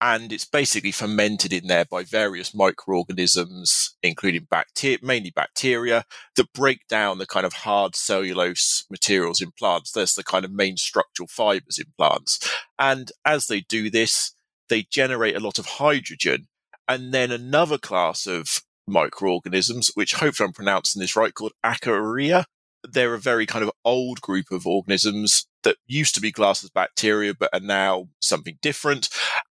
and 0.00 0.32
it's 0.32 0.44
basically 0.44 0.92
fermented 0.92 1.52
in 1.52 1.66
there 1.66 1.84
by 1.84 2.04
various 2.04 2.54
microorganisms, 2.54 3.96
including 4.02 4.46
bacteria, 4.48 4.98
mainly 5.02 5.30
bacteria, 5.30 6.04
that 6.36 6.52
break 6.52 6.86
down 6.88 7.18
the 7.18 7.26
kind 7.26 7.44
of 7.44 7.52
hard 7.52 7.96
cellulose 7.96 8.84
materials 8.90 9.40
in 9.40 9.50
plants. 9.58 9.92
There's 9.92 10.14
the 10.14 10.22
kind 10.22 10.44
of 10.44 10.52
main 10.52 10.76
structural 10.76 11.26
fibers 11.26 11.78
in 11.78 11.86
plants. 11.96 12.38
And 12.78 13.10
as 13.24 13.46
they 13.46 13.60
do 13.60 13.90
this, 13.90 14.34
they 14.68 14.86
generate 14.88 15.36
a 15.36 15.40
lot 15.40 15.58
of 15.58 15.66
hydrogen. 15.66 16.46
And 16.86 17.12
then 17.12 17.32
another 17.32 17.78
class 17.78 18.26
of 18.26 18.62
microorganisms, 18.86 19.90
which 19.94 20.14
hopefully 20.14 20.46
I'm 20.46 20.52
pronouncing 20.52 21.00
this 21.00 21.16
right, 21.16 21.34
called 21.34 21.52
archaea, 21.64 22.44
they're 22.84 23.14
a 23.14 23.18
very 23.18 23.46
kind 23.46 23.64
of 23.64 23.72
old 23.84 24.20
group 24.20 24.46
of 24.50 24.66
organisms 24.66 25.46
that 25.64 25.76
used 25.86 26.14
to 26.14 26.20
be 26.20 26.32
classed 26.32 26.64
as 26.64 26.70
bacteria, 26.70 27.34
but 27.34 27.50
are 27.52 27.60
now 27.60 28.08
something 28.20 28.56
different. 28.62 29.08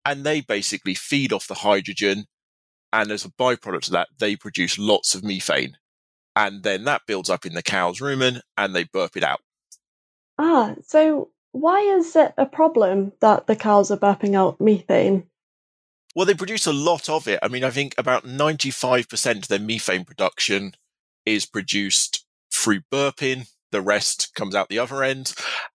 And 0.05 0.23
they 0.23 0.41
basically 0.41 0.93
feed 0.93 1.33
off 1.33 1.47
the 1.47 1.55
hydrogen. 1.55 2.25
And 2.93 3.11
as 3.11 3.25
a 3.25 3.29
byproduct 3.29 3.87
of 3.87 3.93
that, 3.93 4.09
they 4.19 4.35
produce 4.35 4.77
lots 4.77 5.15
of 5.15 5.23
methane. 5.23 5.77
And 6.35 6.63
then 6.63 6.83
that 6.83 7.01
builds 7.07 7.29
up 7.29 7.45
in 7.45 7.53
the 7.53 7.63
cow's 7.63 7.99
rumen 7.99 8.41
and 8.57 8.75
they 8.75 8.83
burp 8.83 9.17
it 9.17 9.23
out. 9.23 9.39
Ah, 10.37 10.75
so 10.85 11.29
why 11.53 11.79
is 11.79 12.15
it 12.15 12.33
a 12.37 12.45
problem 12.45 13.13
that 13.21 13.47
the 13.47 13.55
cows 13.55 13.89
are 13.89 13.97
burping 13.97 14.35
out 14.35 14.59
methane? 14.59 15.23
Well, 16.15 16.25
they 16.25 16.33
produce 16.33 16.65
a 16.65 16.73
lot 16.73 17.09
of 17.09 17.27
it. 17.27 17.39
I 17.41 17.47
mean, 17.47 17.63
I 17.63 17.69
think 17.69 17.95
about 17.97 18.25
95% 18.25 19.35
of 19.37 19.47
their 19.47 19.59
methane 19.59 20.05
production 20.05 20.73
is 21.25 21.45
produced 21.45 22.25
through 22.53 22.81
burping. 22.91 23.49
The 23.71 23.81
rest 23.81 24.33
comes 24.35 24.55
out 24.55 24.69
the 24.69 24.79
other 24.79 25.03
end. 25.03 25.33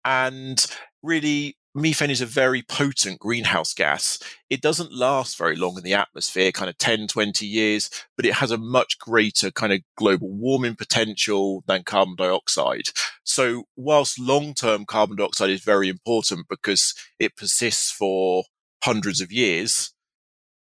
And 0.03 0.65
really, 1.03 1.57
methane 1.75 2.09
is 2.09 2.21
a 2.21 2.25
very 2.25 2.61
potent 2.61 3.19
greenhouse 3.19 3.73
gas. 3.73 4.17
It 4.49 4.61
doesn't 4.61 4.93
last 4.93 5.37
very 5.37 5.57
long 5.57 5.77
in 5.77 5.83
the 5.83 5.93
atmosphere, 5.93 6.51
kind 6.53 6.69
of 6.69 6.77
10, 6.77 7.07
20 7.07 7.45
years, 7.45 7.89
but 8.15 8.25
it 8.25 8.35
has 8.35 8.49
a 8.49 8.57
much 8.57 8.97
greater 8.97 9.51
kind 9.51 9.73
of 9.73 9.81
global 9.97 10.31
warming 10.31 10.75
potential 10.75 11.63
than 11.67 11.83
carbon 11.83 12.15
dioxide. 12.15 12.87
So 13.23 13.65
whilst 13.75 14.17
long 14.17 14.53
term 14.53 14.85
carbon 14.85 15.17
dioxide 15.17 15.49
is 15.49 15.63
very 15.63 15.89
important 15.89 16.47
because 16.49 16.95
it 17.19 17.35
persists 17.35 17.91
for 17.91 18.45
hundreds 18.83 19.19
of 19.19 19.31
years, 19.31 19.93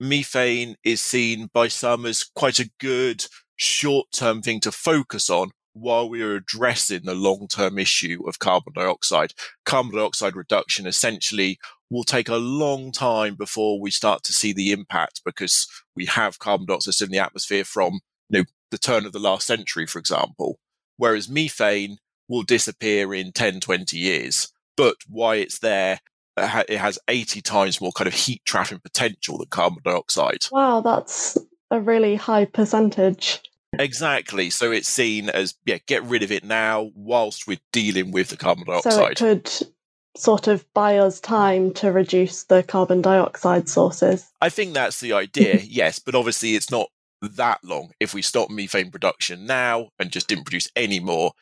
methane 0.01 0.75
is 0.83 1.01
seen 1.01 1.49
by 1.55 1.69
some 1.69 2.05
as 2.07 2.25
quite 2.25 2.59
a 2.59 2.71
good 2.81 3.25
short 3.57 4.09
term 4.13 4.43
thing 4.43 4.59
to 4.61 4.73
focus 4.73 5.31
on 5.31 5.53
while 5.75 6.09
we 6.09 6.23
are 6.23 6.37
addressing 6.37 7.03
the 7.05 7.15
long 7.15 7.47
term 7.49 7.79
issue 7.79 8.23
of 8.27 8.39
carbon 8.39 8.73
dioxide. 8.75 9.35
Carbon 9.65 9.95
dioxide 9.95 10.37
reduction 10.37 10.87
essentially 10.87 11.59
will 11.91 12.05
take 12.05 12.29
a 12.29 12.37
long 12.37 12.91
time 12.91 13.35
before 13.35 13.81
we 13.81 13.91
start 13.91 14.23
to 14.25 14.33
see 14.33 14.53
the 14.53 14.73
impact 14.73 15.21
because 15.25 15.67
we 15.95 16.07
have 16.07 16.39
carbon 16.39 16.67
dioxide 16.67 17.07
in 17.07 17.13
the 17.13 17.19
atmosphere 17.19 17.65
from 17.65 18.01
you 18.31 18.39
know, 18.39 18.45
the 18.71 18.79
turn 18.79 19.05
of 19.05 19.13
the 19.13 19.19
last 19.19 19.47
century, 19.47 19.87
for 19.87 19.99
example. 19.99 20.59
Whereas 20.97 21.29
methane 21.29 21.99
will 22.29 22.43
disappear 22.43 23.13
in 23.13 23.33
10, 23.33 23.61
20 23.61 23.97
years. 23.97 24.53
But 24.77 24.97
why 25.09 25.37
it's 25.37 25.59
there, 25.59 26.01
it 26.37 26.79
has 26.79 26.99
80 27.09 27.43
times 27.43 27.81
more 27.81 27.93
kind 27.93 28.09
of 28.09 28.15
heat 28.15 28.43
trapping 28.45 28.81
potential 28.81 29.39
than 29.39 29.49
carbon 29.49 29.83
dioxide. 29.85 30.47
Wow, 30.51 30.81
that's 30.81 31.39
a 31.71 31.81
really 31.81 32.17
high 32.17 32.45
percentage. 32.45 33.41
Exactly. 33.79 34.51
So 34.51 34.71
it's 34.73 34.89
seen 34.89 35.29
as 35.29 35.55
yeah, 35.65 35.79
get 35.87 36.03
rid 36.05 36.23
of 36.23 36.33
it 36.33 36.45
now 36.45 36.91
whilst 36.95 37.47
we're 37.47 37.59
dealing 37.73 38.11
with 38.11 38.29
the 38.29 38.37
carbon 38.37 38.65
dioxide. 38.65 38.93
So 38.93 39.07
it 39.07 39.17
could 39.17 39.69
sort 40.17 40.47
of 40.47 40.65
buy 40.75 40.99
us 40.99 41.21
time 41.21 41.73
to 41.75 41.91
reduce 41.91 42.45
the 42.45 42.63
carbon 42.63 43.03
dioxide 43.03 43.69
sources. 43.69 44.31
I 44.41 44.49
think 44.49 44.75
that's 44.75 45.01
the 45.01 45.13
idea, 45.13 45.61
yes, 45.65 45.99
but 45.99 46.15
obviously 46.15 46.55
it's 46.55 46.71
not 46.71 46.89
that 47.23 47.59
long. 47.65 47.91
If 48.01 48.15
we 48.15 48.23
stop 48.23 48.51
methane 48.51 48.91
production 48.91 49.47
now 49.47 49.89
and 49.99 50.13
just 50.13 50.29
didn't 50.29 50.45
produce 50.45 50.71
any 50.77 51.01
more, 51.01 51.33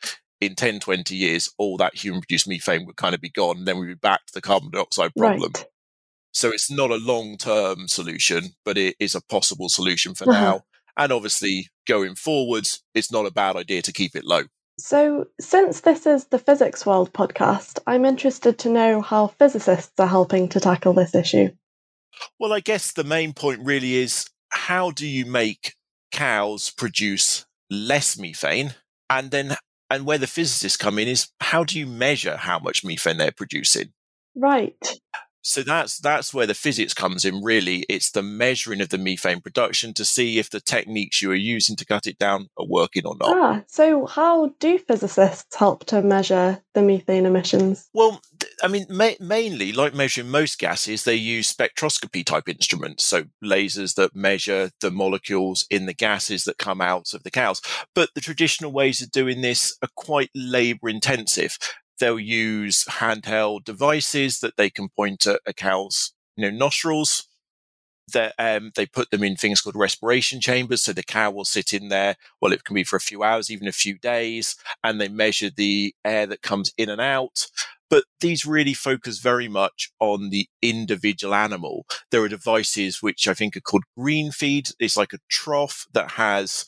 in 0.43 0.55
10, 0.55 0.79
20 0.79 1.15
years, 1.15 1.49
all 1.57 1.77
that 1.77 1.95
human 1.95 2.21
produced 2.21 2.47
methane 2.47 2.85
would 2.85 2.97
kind 2.97 3.15
of 3.15 3.21
be 3.21 3.29
gone. 3.29 3.59
And 3.59 3.67
then 3.67 3.79
we'd 3.79 3.87
be 3.87 3.93
back 3.95 4.25
to 4.27 4.33
the 4.33 4.41
carbon 4.41 4.71
dioxide 4.71 5.11
problem. 5.17 5.51
Right. 5.55 5.65
So 6.33 6.49
it's 6.49 6.69
not 6.69 6.91
a 6.91 6.95
long 6.95 7.37
term 7.37 7.87
solution, 7.87 8.55
but 8.65 8.77
it 8.77 8.95
is 8.99 9.15
a 9.15 9.21
possible 9.21 9.69
solution 9.69 10.15
for 10.15 10.29
uh-huh. 10.29 10.41
now. 10.41 10.61
And 10.97 11.11
obviously, 11.11 11.67
going 11.87 12.15
forwards, 12.15 12.83
it's 12.93 13.11
not 13.11 13.25
a 13.25 13.31
bad 13.31 13.55
idea 13.55 13.81
to 13.81 13.93
keep 13.93 14.15
it 14.15 14.23
low. 14.23 14.43
So, 14.79 15.27
since 15.39 15.81
this 15.81 16.05
is 16.05 16.25
the 16.25 16.39
Physics 16.39 16.85
World 16.85 17.13
podcast, 17.13 17.79
I'm 17.85 18.05
interested 18.05 18.57
to 18.59 18.69
know 18.69 19.01
how 19.01 19.27
physicists 19.27 19.99
are 19.99 20.07
helping 20.07 20.49
to 20.49 20.59
tackle 20.59 20.93
this 20.93 21.13
issue. 21.13 21.49
Well, 22.39 22.53
I 22.53 22.59
guess 22.59 22.91
the 22.91 23.03
main 23.03 23.33
point 23.33 23.61
really 23.63 23.95
is 23.95 24.27
how 24.49 24.91
do 24.91 25.07
you 25.07 25.25
make 25.25 25.75
cows 26.11 26.71
produce 26.71 27.45
less 27.69 28.17
methane? 28.17 28.75
And 29.09 29.31
then, 29.31 29.55
and 29.89 30.05
where 30.05 30.17
the 30.17 30.27
physicists 30.27 30.77
come 30.77 30.97
in 30.97 31.07
is 31.07 31.29
how 31.39 31.63
do 31.63 31.77
you 31.77 31.85
measure 31.85 32.37
how 32.37 32.59
much 32.59 32.83
methane 32.83 33.17
they're 33.17 33.31
producing? 33.31 33.93
Right 34.35 34.75
so 35.43 35.61
that's 35.61 35.99
that's 35.99 36.33
where 36.33 36.47
the 36.47 36.53
physics 36.53 36.93
comes 36.93 37.25
in 37.25 37.43
really 37.43 37.85
it's 37.89 38.11
the 38.11 38.23
measuring 38.23 38.81
of 38.81 38.89
the 38.89 38.97
methane 38.97 39.41
production 39.41 39.93
to 39.93 40.05
see 40.05 40.39
if 40.39 40.49
the 40.49 40.59
techniques 40.59 41.21
you 41.21 41.29
are 41.29 41.35
using 41.35 41.75
to 41.75 41.85
cut 41.85 42.07
it 42.07 42.17
down 42.17 42.47
are 42.57 42.65
working 42.67 43.05
or 43.05 43.15
not 43.19 43.37
ah, 43.37 43.63
so 43.67 44.05
how 44.05 44.47
do 44.59 44.77
physicists 44.77 45.55
help 45.55 45.85
to 45.85 46.01
measure 46.01 46.61
the 46.73 46.81
methane 46.81 47.25
emissions 47.25 47.89
well 47.93 48.21
I 48.61 48.67
mean, 48.67 48.85
ma- 48.89 49.11
mainly, 49.19 49.71
like 49.71 49.93
measuring 49.93 50.29
most 50.29 50.59
gases, 50.59 51.03
they 51.03 51.15
use 51.15 51.53
spectroscopy 51.53 52.25
type 52.25 52.47
instruments, 52.47 53.03
so 53.03 53.25
lasers 53.43 53.95
that 53.95 54.15
measure 54.15 54.71
the 54.81 54.91
molecules 54.91 55.65
in 55.69 55.85
the 55.85 55.93
gases 55.93 56.45
that 56.45 56.57
come 56.57 56.81
out 56.81 57.13
of 57.13 57.23
the 57.23 57.31
cows. 57.31 57.61
But 57.93 58.09
the 58.15 58.21
traditional 58.21 58.71
ways 58.71 59.01
of 59.01 59.11
doing 59.11 59.41
this 59.41 59.77
are 59.81 59.89
quite 59.95 60.29
labor 60.35 60.89
intensive. 60.89 61.57
They'll 62.03 62.19
use 62.19 62.83
handheld 62.83 63.63
devices 63.63 64.41
that 64.41 64.57
they 64.57 64.69
can 64.69 64.89
point 64.89 65.25
at 65.25 65.39
a 65.45 65.53
cow's 65.53 66.11
you 66.35 66.43
know, 66.43 66.57
nostrils 66.57 67.27
um, 68.37 68.71
they 68.75 68.85
put 68.85 69.11
them 69.11 69.23
in 69.23 69.35
things 69.35 69.61
called 69.61 69.75
respiration 69.75 70.39
chambers. 70.39 70.83
So 70.83 70.93
the 70.93 71.03
cow 71.03 71.31
will 71.31 71.45
sit 71.45 71.73
in 71.73 71.89
there. 71.89 72.15
Well, 72.41 72.53
it 72.53 72.63
can 72.63 72.75
be 72.75 72.83
for 72.83 72.95
a 72.97 73.01
few 73.01 73.23
hours, 73.23 73.49
even 73.49 73.67
a 73.67 73.71
few 73.71 73.97
days, 73.97 74.55
and 74.83 74.99
they 74.99 75.07
measure 75.07 75.49
the 75.49 75.95
air 76.03 76.25
that 76.27 76.41
comes 76.41 76.73
in 76.77 76.89
and 76.89 77.01
out. 77.01 77.47
But 77.93 78.05
these 78.21 78.43
really 78.43 78.73
focus 78.73 79.19
very 79.19 79.47
much 79.47 79.91
on 79.99 80.31
the 80.31 80.47
individual 80.63 81.35
animal. 81.35 81.85
There 82.09 82.23
are 82.23 82.27
devices 82.27 83.03
which 83.03 83.27
I 83.27 83.35
think 83.35 83.55
are 83.55 83.61
called 83.61 83.83
GreenFeed. 83.95 84.73
It's 84.79 84.97
like 84.97 85.13
a 85.13 85.19
trough 85.29 85.85
that 85.93 86.13
has 86.13 86.65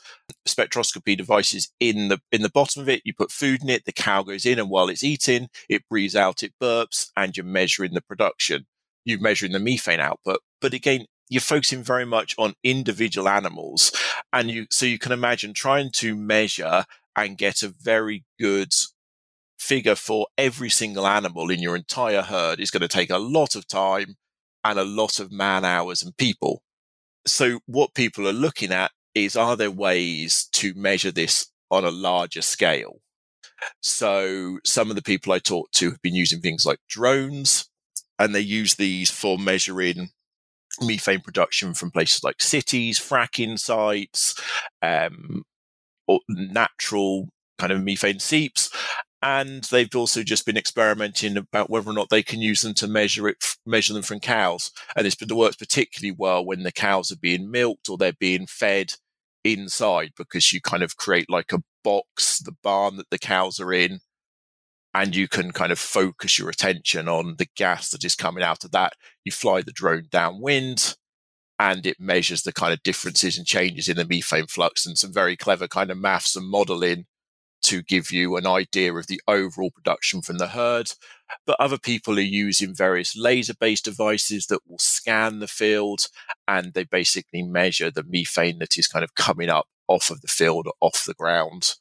spectroscopy 0.48 1.18
devices 1.18 1.72
in 1.80 2.10
the 2.10 2.20
in 2.32 2.44
the 2.44 2.52
bottom 2.52 2.84
of 2.84 2.90
it. 2.90 3.02
You 3.06 3.16
put 3.16 3.32
food 3.32 3.64
in 3.64 3.72
it, 3.72 3.86
the 3.86 3.92
cow 3.92 4.22
goes 4.22 4.46
in, 4.46 4.60
and 4.60 4.70
while 4.70 4.88
it's 4.88 5.04
eating, 5.04 5.48
it 5.68 5.82
breathes 5.90 6.16
out, 6.16 6.44
it 6.44 6.54
burps, 6.62 7.10
and 7.18 7.36
you're 7.36 7.44
measuring 7.44 7.96
the 7.96 8.04
production. 8.04 8.68
You're 9.04 9.20
measuring 9.20 9.54
the 9.54 9.60
methane 9.60 10.00
output. 10.00 10.42
But 10.62 10.76
again, 10.76 11.08
you're 11.28 11.42
focusing 11.42 11.82
very 11.82 12.06
much 12.06 12.36
on 12.38 12.54
individual 12.64 13.28
animals. 13.28 13.92
And 14.32 14.52
you, 14.52 14.68
so 14.70 14.86
you 14.86 15.00
can 15.00 15.12
imagine 15.12 15.56
trying 15.56 15.90
to 15.94 16.16
measure 16.16 16.86
and 17.16 17.36
get 17.36 17.64
a 17.64 17.70
very 17.70 18.26
good 18.40 18.74
figure 19.60 19.96
for 19.96 20.28
every 20.38 20.70
single 20.70 21.08
animal 21.08 21.50
in 21.50 21.60
your 21.60 21.76
entire 21.76 22.22
herd 22.22 22.60
is 22.60 22.72
going 22.72 22.82
to 22.82 22.88
take 22.88 23.10
a 23.10 23.18
lot 23.18 23.56
of 23.56 23.68
time 23.68 24.16
and 24.64 24.80
a 24.80 24.84
lot 24.84 25.20
of 25.20 25.32
man 25.32 25.64
hours 25.64 26.04
and 26.04 26.16
people. 26.18 26.62
So 27.26 27.60
what 27.66 27.94
people 27.94 28.28
are 28.28 28.34
looking 28.34 28.72
at 28.72 28.92
is 29.14 29.36
are 29.36 29.56
there 29.56 29.72
ways 29.72 30.48
to 30.54 30.74
measure 30.76 31.12
this 31.12 31.48
on 31.72 31.86
a 31.86 31.92
larger 31.92 32.42
scale? 32.42 33.00
So 33.82 34.60
some 34.64 34.90
of 34.90 34.96
the 34.96 35.02
people 35.02 35.32
I 35.32 35.40
talked 35.40 35.74
to 35.76 35.90
have 35.90 36.02
been 36.02 36.16
using 36.16 36.42
things 36.42 36.66
like 36.66 36.80
drones 36.90 37.70
and 38.20 38.34
they 38.34 38.42
use 38.42 38.76
these 38.76 39.10
for 39.10 39.38
measuring 39.38 40.10
methane 40.82 41.22
production 41.22 41.74
from 41.74 41.92
places 41.92 42.24
like 42.24 42.42
cities, 42.42 43.00
fracking 43.00 43.58
sites, 43.58 44.36
um, 44.82 45.44
or 46.08 46.20
natural 46.28 47.30
kind 47.58 47.72
of 47.72 47.84
methane 47.84 48.20
seeps. 48.20 48.70
And 49.26 49.64
they've 49.64 49.96
also 49.96 50.22
just 50.22 50.46
been 50.46 50.56
experimenting 50.56 51.36
about 51.36 51.72
whether 51.72 51.90
or 51.90 51.94
not 51.94 52.10
they 52.12 52.22
can 52.22 52.44
use 52.44 52.62
them 52.62 52.76
to 52.76 52.88
measure 52.88 53.28
it, 53.28 53.44
measure 53.66 53.92
them 53.92 54.04
from 54.04 54.20
cows. 54.20 54.70
And 54.96 55.08
it's 55.08 55.16
been 55.16 55.36
works 55.36 55.56
particularly 55.56 56.16
well 56.16 56.46
when 56.46 56.62
the 56.62 56.72
cows 56.72 57.12
are 57.12 57.18
being 57.18 57.50
milked 57.50 57.90
or 57.90 57.98
they're 57.98 58.14
being 58.14 58.46
fed 58.46 58.94
inside 59.44 60.12
because 60.16 60.54
you 60.54 60.62
kind 60.62 60.84
of 60.84 60.98
create 60.98 61.28
like 61.28 61.52
a 61.52 61.64
box, 61.84 62.38
the 62.38 62.56
barn 62.62 62.98
that 62.98 63.10
the 63.10 63.18
cows 63.18 63.60
are 63.60 63.74
in, 63.74 64.02
and 64.94 65.16
you 65.16 65.28
can 65.28 65.52
kind 65.52 65.72
of 65.72 65.80
focus 65.80 66.38
your 66.38 66.50
attention 66.50 67.10
on 67.10 67.38
the 67.40 67.48
gas 67.56 67.90
that 67.90 68.06
is 68.06 68.16
coming 68.16 68.44
out 68.44 68.64
of 68.64 68.74
that. 68.74 68.94
You 69.24 69.32
fly 69.32 69.64
the 69.64 69.72
drone 69.72 70.04
downwind 70.12 70.94
and 71.58 71.84
it 71.88 72.00
measures 72.00 72.44
the 72.44 72.54
kind 72.54 72.74
of 72.74 72.84
differences 72.84 73.40
and 73.40 73.48
changes 73.48 73.90
in 73.90 73.98
the 73.98 74.06
methane 74.06 74.46
flux 74.46 74.86
and 74.86 75.00
some 75.00 75.12
very 75.12 75.36
clever 75.36 75.68
kind 75.68 75.90
of 75.90 75.98
maths 75.98 76.36
and 76.36 76.48
modeling 76.48 77.06
to 77.66 77.82
give 77.82 78.12
you 78.12 78.38
an 78.38 78.48
idea 78.48 78.94
of 78.94 79.08
the 79.08 79.22
overall 79.28 79.72
production 79.72 80.22
from 80.22 80.38
the 80.38 80.48
herd. 80.48 80.94
But 81.46 81.58
other 81.60 81.78
people 81.78 82.18
are 82.18 82.22
using 82.22 82.76
various 82.76 83.16
laser 83.16 83.54
based 83.54 83.86
devices 83.86 84.48
that 84.48 84.62
will 84.68 84.80
scan 84.80 85.40
the 85.40 85.48
field 85.48 86.08
and 86.48 86.74
they 86.74 86.84
basically 86.84 87.42
measure 87.42 87.90
the 87.90 88.06
methane 88.08 88.60
that 88.60 88.78
is 88.78 88.88
kind 88.88 89.04
of 89.04 89.16
coming 89.16 89.50
up 89.50 89.68
off 89.88 90.10
of 90.10 90.22
the 90.22 90.28
field, 90.28 90.68
off 90.82 91.04
the 91.06 91.14
ground. 91.14 91.76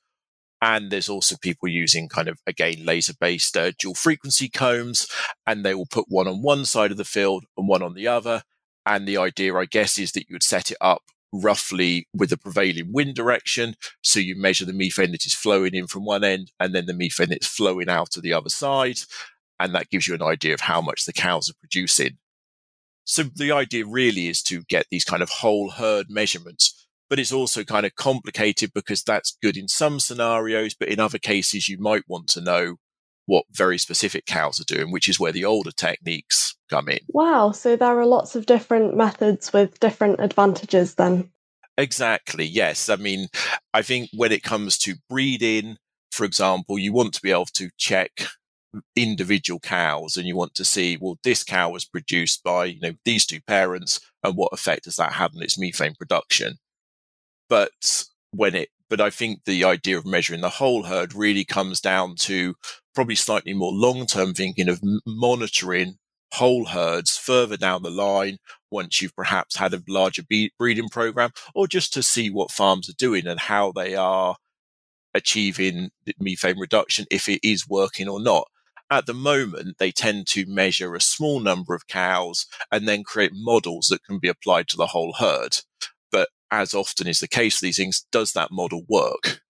And 0.62 0.90
there's 0.90 1.10
also 1.10 1.36
people 1.36 1.68
using 1.68 2.08
kind 2.08 2.28
of, 2.28 2.38
again, 2.46 2.86
laser 2.86 3.12
based 3.20 3.54
uh, 3.56 3.72
dual 3.78 3.94
frequency 3.94 4.48
combs, 4.48 5.06
and 5.46 5.62
they 5.62 5.74
will 5.74 5.86
put 5.86 6.06
one 6.08 6.26
on 6.26 6.40
one 6.40 6.64
side 6.64 6.90
of 6.90 6.96
the 6.96 7.04
field 7.04 7.44
and 7.56 7.68
one 7.68 7.82
on 7.82 7.92
the 7.92 8.08
other. 8.08 8.42
And 8.86 9.06
the 9.06 9.18
idea, 9.18 9.54
I 9.54 9.66
guess, 9.66 9.98
is 9.98 10.12
that 10.12 10.28
you 10.28 10.34
would 10.34 10.42
set 10.42 10.70
it 10.70 10.78
up 10.80 11.02
roughly 11.42 12.08
with 12.14 12.30
the 12.30 12.36
prevailing 12.36 12.92
wind 12.92 13.14
direction. 13.14 13.74
So 14.02 14.20
you 14.20 14.36
measure 14.36 14.64
the 14.64 14.72
methane 14.72 15.12
that 15.12 15.26
is 15.26 15.34
flowing 15.34 15.74
in 15.74 15.86
from 15.86 16.04
one 16.04 16.24
end 16.24 16.52
and 16.60 16.74
then 16.74 16.86
the 16.86 16.94
methane 16.94 17.30
that's 17.30 17.46
flowing 17.46 17.88
out 17.88 18.10
to 18.12 18.20
the 18.20 18.32
other 18.32 18.50
side. 18.50 18.98
And 19.58 19.74
that 19.74 19.90
gives 19.90 20.08
you 20.08 20.14
an 20.14 20.22
idea 20.22 20.54
of 20.54 20.60
how 20.60 20.80
much 20.80 21.04
the 21.04 21.12
cows 21.12 21.48
are 21.48 21.58
producing. 21.60 22.18
So 23.04 23.24
the 23.24 23.52
idea 23.52 23.84
really 23.86 24.28
is 24.28 24.42
to 24.44 24.62
get 24.62 24.86
these 24.90 25.04
kind 25.04 25.22
of 25.22 25.28
whole 25.28 25.70
herd 25.70 26.06
measurements 26.08 26.84
but 27.10 27.18
it's 27.18 27.32
also 27.32 27.64
kind 27.64 27.86
of 27.86 27.94
complicated 27.94 28.72
because 28.72 29.02
that's 29.02 29.36
good 29.42 29.56
in 29.56 29.68
some 29.68 30.00
scenarios, 30.00 30.74
but 30.74 30.88
in 30.88 30.98
other 30.98 31.18
cases, 31.18 31.68
you 31.68 31.78
might 31.78 32.02
want 32.08 32.28
to 32.28 32.40
know 32.40 32.76
what 33.26 33.44
very 33.52 33.78
specific 33.78 34.26
cows 34.26 34.60
are 34.60 34.64
doing, 34.64 34.90
which 34.90 35.08
is 35.08 35.18
where 35.18 35.32
the 35.32 35.44
older 35.44 35.72
techniques 35.72 36.56
come 36.70 36.88
in. 36.88 36.98
Wow, 37.08 37.52
so 37.52 37.76
there 37.76 37.98
are 37.98 38.06
lots 38.06 38.36
of 38.36 38.46
different 38.46 38.96
methods 38.96 39.52
with 39.52 39.80
different 39.80 40.20
advantages 40.20 40.94
then. 40.94 41.30
Exactly, 41.76 42.44
yes. 42.44 42.88
I 42.88 42.96
mean, 42.96 43.28
I 43.72 43.82
think 43.82 44.10
when 44.14 44.32
it 44.32 44.42
comes 44.42 44.78
to 44.78 44.94
breeding, 45.08 45.76
for 46.12 46.24
example, 46.24 46.78
you 46.78 46.92
want 46.92 47.14
to 47.14 47.22
be 47.22 47.30
able 47.30 47.46
to 47.54 47.70
check 47.78 48.26
individual 48.96 49.60
cows 49.60 50.16
and 50.16 50.26
you 50.26 50.36
want 50.36 50.54
to 50.54 50.64
see, 50.64 50.98
well, 51.00 51.18
this 51.24 51.42
cow 51.42 51.70
was 51.70 51.84
produced 51.84 52.42
by, 52.44 52.66
you 52.66 52.80
know, 52.80 52.92
these 53.04 53.26
two 53.26 53.40
parents 53.40 54.00
and 54.22 54.36
what 54.36 54.52
effect 54.52 54.84
has 54.84 54.96
that 54.96 55.12
had 55.12 55.32
on 55.34 55.42
its 55.42 55.58
methane 55.58 55.94
production? 55.94 56.58
But 57.48 58.04
when 58.30 58.54
it, 58.54 58.68
but 58.88 59.00
I 59.00 59.10
think 59.10 59.44
the 59.44 59.64
idea 59.64 59.98
of 59.98 60.06
measuring 60.06 60.40
the 60.40 60.48
whole 60.48 60.84
herd 60.84 61.14
really 61.14 61.44
comes 61.44 61.80
down 61.80 62.14
to 62.16 62.54
probably 62.94 63.14
slightly 63.14 63.54
more 63.54 63.72
long 63.72 64.06
term 64.06 64.34
thinking 64.34 64.68
of 64.68 64.80
monitoring 65.06 65.98
whole 66.34 66.66
herds 66.66 67.16
further 67.16 67.56
down 67.56 67.82
the 67.82 67.90
line 67.90 68.38
once 68.70 69.00
you've 69.00 69.14
perhaps 69.14 69.56
had 69.56 69.72
a 69.72 69.82
larger 69.86 70.22
breeding 70.58 70.88
program 70.88 71.30
or 71.54 71.68
just 71.68 71.92
to 71.94 72.02
see 72.02 72.28
what 72.28 72.50
farms 72.50 72.88
are 72.88 72.94
doing 72.98 73.26
and 73.26 73.38
how 73.38 73.70
they 73.70 73.94
are 73.94 74.36
achieving 75.14 75.90
methane 76.18 76.58
reduction 76.58 77.06
if 77.10 77.28
it 77.28 77.40
is 77.46 77.68
working 77.68 78.08
or 78.08 78.20
not. 78.20 78.48
At 78.90 79.06
the 79.06 79.14
moment, 79.14 79.78
they 79.78 79.92
tend 79.92 80.26
to 80.28 80.44
measure 80.46 80.94
a 80.94 81.00
small 81.00 81.40
number 81.40 81.74
of 81.74 81.86
cows 81.86 82.46
and 82.70 82.86
then 82.86 83.04
create 83.04 83.32
models 83.32 83.86
that 83.88 84.02
can 84.04 84.18
be 84.18 84.28
applied 84.28 84.68
to 84.68 84.76
the 84.76 84.88
whole 84.88 85.14
herd 85.18 85.58
But 86.10 86.28
as 86.50 86.74
often 86.74 87.06
is 87.06 87.20
the 87.20 87.28
case 87.28 87.60
these 87.60 87.76
things, 87.76 88.06
does 88.12 88.32
that 88.32 88.50
model 88.50 88.82
work? 88.88 89.40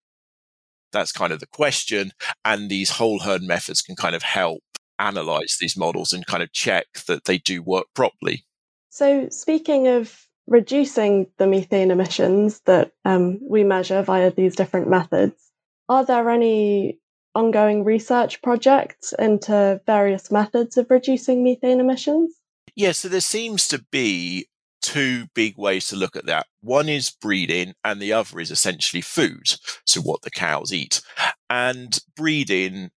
That's 0.95 1.13
kind 1.13 1.33
of 1.33 1.41
the 1.41 1.47
question. 1.47 2.13
And 2.45 2.71
these 2.71 2.89
whole 2.89 3.19
herd 3.19 3.43
methods 3.43 3.83
can 3.83 3.97
kind 3.97 4.17
of 4.17 4.23
help 4.23 4.63
analyze 4.99 5.59
these 5.61 5.77
models 5.77 6.13
and 6.13 6.25
kind 6.25 6.43
of 6.43 6.53
check 6.53 6.87
that 7.07 7.25
they 7.25 7.39
do 7.39 7.63
work 7.63 7.87
properly. 7.95 8.45
So, 8.91 9.29
speaking 9.29 9.89
of 9.89 10.27
reducing 10.47 11.27
the 11.39 11.47
methane 11.47 11.91
emissions 11.91 12.61
that 12.67 12.93
um, 13.05 13.41
we 13.43 13.65
measure 13.65 14.03
via 14.03 14.31
these 14.31 14.57
different 14.57 14.89
methods, 14.89 15.51
are 15.89 16.05
there 16.05 16.31
any 16.31 16.99
ongoing 17.35 17.85
research 17.85 18.41
projects 18.43 19.13
into 19.19 19.81
various 19.87 20.31
methods 20.31 20.77
of 20.77 20.87
reducing 20.91 21.43
methane 21.43 21.81
emissions? 21.81 22.33
Yes, 22.77 22.87
yeah, 22.87 22.93
so 22.93 23.09
there 23.09 23.21
seems 23.21 23.69
to 23.69 23.85
be 23.91 24.47
two 24.85 25.27
big 25.35 25.57
ways 25.57 25.89
to 25.89 25.97
look 25.97 26.15
at 26.15 26.27
that. 26.27 26.47
One 26.61 26.91
is 26.91 27.11
breeding, 27.11 27.73
and 27.83 28.01
the 28.01 28.13
other 28.13 28.39
is 28.39 28.51
essentially 28.51 29.01
food. 29.01 29.55
So, 29.87 30.03
what 30.03 30.23
the 30.23 30.31
cows 30.31 30.73
eat. 30.73 31.01
And 31.49 31.99
breeding 32.15 32.91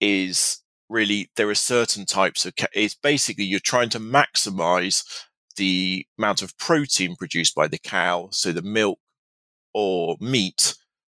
is 0.00 0.62
really, 0.88 1.30
there 1.34 1.48
are 1.48 1.54
certain 1.54 2.06
types 2.06 2.46
of, 2.46 2.54
it's 2.72 2.94
basically 2.94 3.44
you're 3.44 3.58
trying 3.58 3.88
to 3.90 3.98
maximize 3.98 5.02
the 5.56 6.06
amount 6.16 6.42
of 6.42 6.56
protein 6.58 7.16
produced 7.16 7.54
by 7.56 7.66
the 7.66 7.78
cow. 7.78 8.28
So, 8.30 8.52
the 8.52 8.62
milk 8.62 9.00
or 9.74 10.16
meat 10.20 10.76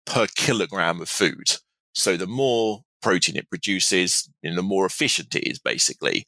per 0.06 0.28
kilogram 0.36 1.00
of 1.00 1.08
food. 1.08 1.56
So, 1.94 2.16
the 2.16 2.28
more 2.28 2.82
protein 3.02 3.36
it 3.36 3.50
produces, 3.50 4.30
you 4.42 4.50
know, 4.50 4.56
the 4.56 4.62
more 4.62 4.86
efficient 4.86 5.34
it 5.34 5.48
is, 5.48 5.58
basically. 5.58 6.26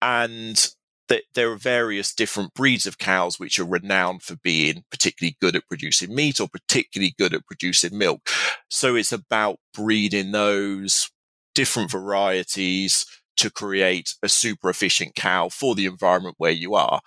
And 0.00 0.68
that 1.12 1.24
there 1.34 1.52
are 1.52 1.56
various 1.56 2.14
different 2.14 2.54
breeds 2.54 2.86
of 2.86 2.96
cows 2.96 3.38
which 3.38 3.58
are 3.58 3.66
renowned 3.66 4.22
for 4.22 4.36
being 4.36 4.82
particularly 4.90 5.36
good 5.42 5.54
at 5.54 5.68
producing 5.68 6.14
meat 6.14 6.40
or 6.40 6.48
particularly 6.48 7.14
good 7.18 7.34
at 7.34 7.44
producing 7.44 7.98
milk. 7.98 8.30
So 8.70 8.94
it's 8.94 9.12
about 9.12 9.58
breeding 9.74 10.32
those 10.32 11.10
different 11.54 11.90
varieties 11.90 13.04
to 13.36 13.50
create 13.50 14.14
a 14.22 14.28
super 14.30 14.70
efficient 14.70 15.14
cow 15.14 15.50
for 15.50 15.74
the 15.74 15.84
environment 15.84 16.36
where 16.38 16.50
you 16.50 16.74
are. 16.74 17.02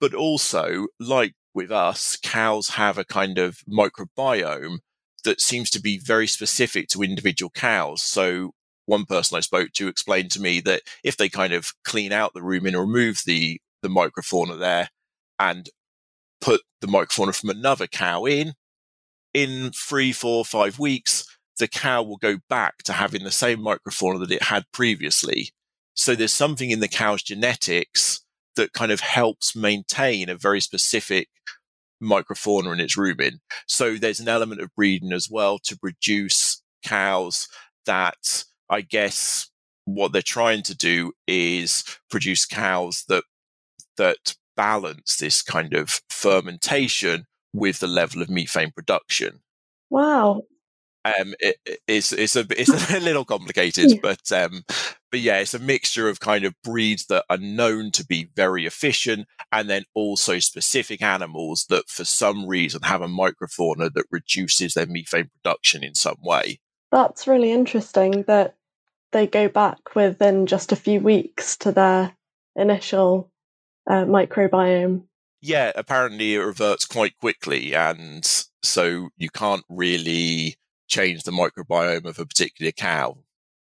But 0.00 0.14
also, 0.14 0.88
like 0.98 1.34
with 1.54 1.70
us, 1.70 2.16
cows 2.20 2.70
have 2.70 2.98
a 2.98 3.04
kind 3.04 3.38
of 3.38 3.58
microbiome 3.70 4.78
that 5.22 5.40
seems 5.40 5.70
to 5.70 5.80
be 5.80 5.96
very 5.96 6.26
specific 6.26 6.88
to 6.88 7.04
individual 7.04 7.50
cows. 7.50 8.02
So 8.02 8.50
one 8.86 9.04
person 9.04 9.36
I 9.36 9.40
spoke 9.40 9.72
to 9.72 9.88
explained 9.88 10.30
to 10.32 10.42
me 10.42 10.60
that 10.60 10.82
if 11.02 11.16
they 11.16 11.28
kind 11.28 11.52
of 11.52 11.72
clean 11.84 12.12
out 12.12 12.34
the 12.34 12.40
rumen 12.40 12.68
and 12.68 12.80
remove 12.80 13.22
the 13.24 13.60
the 13.82 13.88
microfauna 13.88 14.58
there 14.58 14.88
and 15.38 15.68
put 16.40 16.62
the 16.80 16.86
microfauna 16.86 17.34
from 17.34 17.50
another 17.50 17.86
cow 17.86 18.24
in, 18.24 18.54
in 19.32 19.70
three, 19.72 20.12
four, 20.12 20.44
five 20.44 20.78
weeks, 20.78 21.26
the 21.58 21.68
cow 21.68 22.02
will 22.02 22.16
go 22.16 22.38
back 22.48 22.78
to 22.84 22.92
having 22.92 23.24
the 23.24 23.30
same 23.30 23.58
microfauna 23.58 24.20
that 24.20 24.30
it 24.30 24.44
had 24.44 24.64
previously. 24.72 25.50
So 25.94 26.14
there's 26.14 26.32
something 26.32 26.70
in 26.70 26.80
the 26.80 26.88
cow's 26.88 27.22
genetics 27.22 28.20
that 28.56 28.72
kind 28.72 28.92
of 28.92 29.00
helps 29.00 29.54
maintain 29.54 30.28
a 30.28 30.34
very 30.34 30.60
specific 30.60 31.28
microfauna 32.02 32.72
in 32.72 32.80
its 32.80 32.96
rumen. 32.96 33.38
So 33.66 33.96
there's 33.96 34.20
an 34.20 34.28
element 34.28 34.60
of 34.60 34.74
breeding 34.74 35.12
as 35.12 35.28
well 35.30 35.58
to 35.60 35.78
produce 35.78 36.62
cows 36.84 37.48
that 37.86 38.44
I 38.74 38.80
guess 38.80 39.50
what 39.84 40.12
they're 40.12 40.22
trying 40.22 40.62
to 40.64 40.74
do 40.74 41.12
is 41.28 41.84
produce 42.10 42.44
cows 42.44 43.04
that 43.08 43.24
that 43.96 44.34
balance 44.56 45.16
this 45.16 45.42
kind 45.42 45.74
of 45.74 46.00
fermentation 46.08 47.26
with 47.52 47.78
the 47.78 47.86
level 47.86 48.20
of 48.20 48.28
methane 48.28 48.72
production. 48.72 49.40
Wow. 49.90 50.42
Um, 51.04 51.34
it, 51.38 51.56
it's 51.86 52.12
it's 52.12 52.34
a 52.34 52.46
it's 52.50 52.90
a 52.90 52.98
little 52.98 53.24
complicated, 53.24 53.92
yeah. 53.92 53.98
but 54.02 54.32
um, 54.32 54.64
but 55.10 55.20
yeah, 55.20 55.38
it's 55.38 55.54
a 55.54 55.58
mixture 55.60 56.08
of 56.08 56.18
kind 56.18 56.44
of 56.44 56.54
breeds 56.64 57.06
that 57.06 57.24
are 57.30 57.36
known 57.36 57.92
to 57.92 58.04
be 58.04 58.30
very 58.34 58.66
efficient, 58.66 59.28
and 59.52 59.70
then 59.70 59.84
also 59.94 60.40
specific 60.40 61.02
animals 61.02 61.66
that, 61.68 61.88
for 61.88 62.04
some 62.04 62.46
reason, 62.46 62.82
have 62.82 63.02
a 63.02 63.06
microfauna 63.06 63.92
that 63.92 64.06
reduces 64.10 64.74
their 64.74 64.86
methane 64.86 65.30
production 65.42 65.84
in 65.84 65.94
some 65.94 66.18
way. 66.22 66.58
That's 66.90 67.26
really 67.26 67.52
interesting 67.52 68.22
that 68.22 68.56
they 69.14 69.26
go 69.28 69.48
back 69.48 69.94
within 69.94 70.44
just 70.44 70.72
a 70.72 70.76
few 70.76 71.00
weeks 71.00 71.56
to 71.58 71.72
their 71.72 72.14
initial 72.56 73.30
uh, 73.88 74.04
microbiome. 74.04 75.04
Yeah, 75.40 75.72
apparently 75.76 76.34
it 76.34 76.40
reverts 76.40 76.84
quite 76.84 77.16
quickly, 77.18 77.74
and 77.74 78.26
so 78.62 79.08
you 79.16 79.30
can't 79.30 79.64
really 79.68 80.56
change 80.88 81.22
the 81.22 81.30
microbiome 81.30 82.06
of 82.06 82.18
a 82.18 82.26
particular 82.26 82.72
cow. 82.72 83.18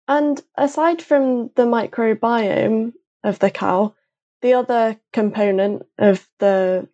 And 0.07 0.41
aside 0.55 1.01
from 1.01 1.51
the 1.55 1.65
microbiome 1.65 2.93
of 3.23 3.39
the 3.39 3.51
cow, 3.51 3.95
the 4.41 4.53
other 4.53 4.99
component 5.11 5.83
of 5.97 6.27
the 6.39 6.87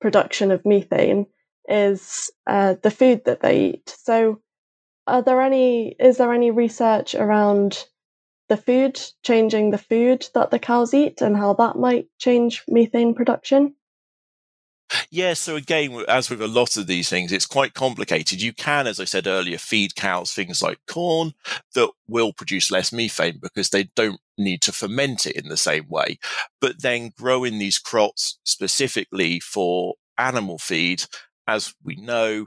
production 0.00 0.50
of 0.50 0.64
methane 0.64 1.26
is 1.68 2.30
uh, 2.46 2.76
the 2.82 2.90
food 2.90 3.24
that 3.24 3.40
they 3.40 3.70
eat. 3.70 3.96
So, 4.02 4.40
are 5.06 5.22
there 5.22 5.40
any 5.40 5.88
is 5.98 6.18
there 6.18 6.32
any 6.32 6.50
research 6.50 7.14
around 7.14 7.84
the 8.48 8.56
food 8.56 9.00
changing 9.22 9.70
the 9.70 9.78
food 9.78 10.26
that 10.34 10.50
the 10.50 10.58
cows 10.58 10.94
eat 10.94 11.20
and 11.20 11.36
how 11.36 11.52
that 11.54 11.76
might 11.76 12.06
change 12.18 12.62
methane 12.68 13.14
production 13.14 13.74
yeah, 15.10 15.34
so 15.34 15.56
again, 15.56 16.04
as 16.08 16.30
with 16.30 16.40
a 16.40 16.46
lot 16.46 16.76
of 16.76 16.86
these 16.86 17.08
things, 17.08 17.32
it's 17.32 17.46
quite 17.46 17.74
complicated. 17.74 18.40
You 18.40 18.52
can, 18.52 18.86
as 18.86 19.00
I 19.00 19.04
said 19.04 19.26
earlier, 19.26 19.58
feed 19.58 19.96
cows 19.96 20.32
things 20.32 20.62
like 20.62 20.78
corn 20.86 21.34
that 21.74 21.90
will 22.06 22.32
produce 22.32 22.70
less 22.70 22.92
methane 22.92 23.38
because 23.42 23.70
they 23.70 23.84
don't 23.96 24.20
need 24.38 24.62
to 24.62 24.72
ferment 24.72 25.26
it 25.26 25.36
in 25.36 25.48
the 25.48 25.56
same 25.56 25.88
way. 25.88 26.18
But 26.60 26.82
then 26.82 27.12
growing 27.18 27.58
these 27.58 27.78
crops 27.78 28.38
specifically 28.44 29.40
for 29.40 29.94
animal 30.18 30.58
feed, 30.58 31.04
as 31.48 31.74
we 31.82 31.96
know, 31.96 32.46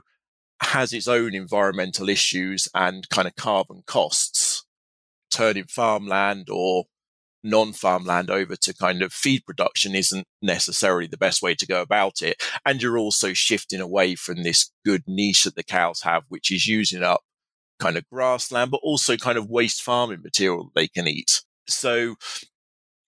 has 0.62 0.92
its 0.92 1.08
own 1.08 1.34
environmental 1.34 2.08
issues 2.08 2.68
and 2.74 3.08
kind 3.08 3.26
of 3.26 3.36
carbon 3.36 3.82
costs. 3.86 4.64
Turning 5.30 5.64
farmland 5.64 6.48
or 6.50 6.84
non 7.42 7.72
farmland 7.72 8.30
over 8.30 8.56
to 8.56 8.74
kind 8.74 9.02
of 9.02 9.12
feed 9.12 9.44
production 9.46 9.94
isn't 9.94 10.26
necessarily 10.42 11.06
the 11.06 11.16
best 11.16 11.42
way 11.42 11.54
to 11.54 11.66
go 11.66 11.80
about 11.80 12.22
it. 12.22 12.42
And 12.66 12.82
you're 12.82 12.98
also 12.98 13.32
shifting 13.32 13.80
away 13.80 14.14
from 14.14 14.42
this 14.42 14.70
good 14.84 15.04
niche 15.06 15.44
that 15.44 15.54
the 15.54 15.62
cows 15.62 16.02
have, 16.02 16.24
which 16.28 16.50
is 16.50 16.66
using 16.66 17.02
up 17.02 17.22
kind 17.78 17.96
of 17.96 18.04
grassland, 18.12 18.70
but 18.70 18.80
also 18.82 19.16
kind 19.16 19.38
of 19.38 19.48
waste 19.48 19.82
farming 19.82 20.20
material 20.22 20.64
that 20.64 20.80
they 20.80 20.88
can 20.88 21.08
eat. 21.08 21.42
So 21.66 22.16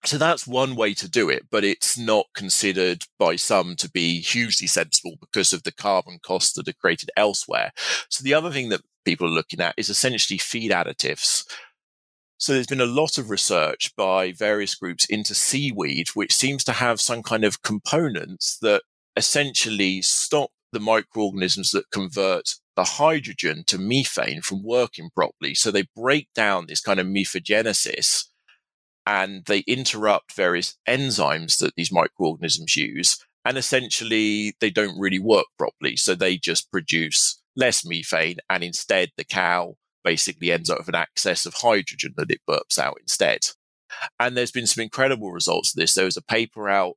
so 0.05 0.19
that's 0.19 0.47
one 0.47 0.75
way 0.75 0.95
to 0.95 1.09
do 1.09 1.31
it, 1.31 1.47
but 1.51 1.65
it's 1.65 1.97
not 1.97 2.27
considered 2.35 3.05
by 3.19 3.37
some 3.37 3.77
to 3.77 3.91
be 3.91 4.21
hugely 4.21 4.67
sensible 4.67 5.17
because 5.21 5.53
of 5.53 5.63
the 5.63 5.73
carbon 5.73 6.19
costs 6.23 6.55
that 6.55 6.69
are 6.69 6.73
created 6.81 7.11
elsewhere. 7.17 7.71
So 8.09 8.25
the 8.25 8.35
other 8.35 8.51
thing 8.51 8.69
that 8.71 8.83
people 9.05 9.29
are 9.29 9.31
looking 9.31 9.61
at 9.61 9.75
is 9.77 9.89
essentially 9.89 10.39
feed 10.39 10.73
additives. 10.73 11.45
So 12.39 12.53
there's 12.53 12.67
been 12.67 12.81
a 12.81 12.87
lot 12.87 13.19
of 13.19 13.31
research 13.31 13.95
by 13.97 14.33
various 14.33 14.75
groups 14.75 15.05
into 15.07 15.35
seaweed, 15.35 16.09
which 16.15 16.35
seems 16.35 16.65
to 16.65 16.73
have 16.73 17.01
some 17.01 17.23
kind 17.23 17.45
of 17.45 17.63
components 17.63 18.59
that 18.63 18.83
essentially 19.17 20.03
stop 20.03 20.51
the 20.73 20.81
microorganisms 20.81 21.71
that 21.71 21.91
convert 21.93 22.55
the 22.75 22.85
hydrogen 22.85 23.63
to 23.69 23.79
methane 23.79 24.41
from 24.41 24.65
working 24.65 25.11
properly. 25.15 25.55
So 25.55 25.71
they 25.71 25.85
break 25.95 26.29
down 26.35 26.67
this 26.67 26.81
kind 26.81 26.99
of 26.99 27.07
methagenesis 27.07 28.25
and 29.07 29.45
they 29.47 29.61
interrupt 29.61 30.35
various 30.35 30.77
enzymes 30.89 31.59
that 31.59 31.75
these 31.77 31.93
microorganisms 31.93 32.77
use. 32.77 33.25
And 33.45 33.59
essentially, 33.59 34.55
they 34.61 34.71
don't 34.71 34.99
really 34.99 35.19
work 35.19 35.47
properly. 35.59 35.97
So 35.97 36.15
they 36.15 36.37
just 36.37 36.71
produce 36.71 37.43
less 37.57 37.85
methane. 37.85 38.37
And 38.49 38.63
instead, 38.63 39.11
the 39.17 39.25
cow 39.25 39.77
basically 40.05 40.53
ends 40.53 40.71
up 40.71 40.79
with 40.79 40.89
an 40.89 40.95
excess 40.95 41.47
of 41.47 41.55
hydrogen 41.55 42.15
that 42.17 42.31
it 42.31 42.41
burps 42.49 42.79
out 42.79 42.99
instead. 43.01 43.41
And 44.19 44.37
there's 44.37 44.53
been 44.53 44.67
some 44.67 44.83
incredible 44.83 45.33
results 45.33 45.73
of 45.73 45.81
this. 45.81 45.95
There 45.95 46.05
was 46.05 46.17
a 46.17 46.23
paper 46.23 46.69
out 46.69 46.95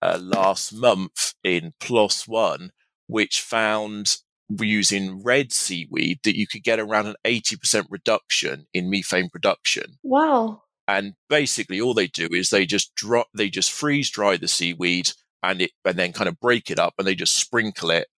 uh, 0.00 0.18
last 0.20 0.72
month 0.72 1.34
in 1.42 1.72
PLOS 1.80 2.26
One, 2.28 2.70
which 3.06 3.40
found 3.40 4.18
using 4.60 5.22
red 5.22 5.52
seaweed 5.52 6.20
that 6.22 6.38
you 6.38 6.46
could 6.46 6.62
get 6.62 6.80
around 6.80 7.06
an 7.06 7.16
80% 7.24 7.86
reduction 7.90 8.66
in 8.72 8.88
methane 8.88 9.28
production. 9.28 9.98
Wow 10.02 10.62
and 10.88 11.12
basically 11.28 11.80
all 11.80 11.92
they 11.92 12.06
do 12.06 12.28
is 12.32 12.48
they 12.48 12.66
just 12.66 12.94
drop 12.96 13.28
they 13.34 13.50
just 13.50 13.70
freeze 13.70 14.10
dry 14.10 14.36
the 14.36 14.48
seaweed 14.48 15.10
and 15.42 15.60
it 15.60 15.70
and 15.84 15.96
then 15.96 16.12
kind 16.12 16.28
of 16.28 16.40
break 16.40 16.70
it 16.70 16.78
up 16.78 16.94
and 16.98 17.06
they 17.06 17.14
just 17.14 17.36
sprinkle 17.36 17.90
it 17.90 18.08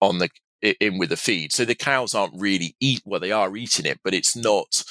on 0.00 0.18
the 0.18 0.30
in 0.80 0.98
with 0.98 1.10
the 1.10 1.16
feed. 1.16 1.52
So 1.52 1.64
the 1.64 1.74
cows 1.74 2.14
aren't 2.14 2.40
really 2.40 2.76
eat 2.80 3.02
well 3.04 3.20
they 3.20 3.32
are 3.32 3.54
eating 3.56 3.84
it 3.84 4.00
but 4.04 4.14
it's 4.14 4.36
not 4.36 4.84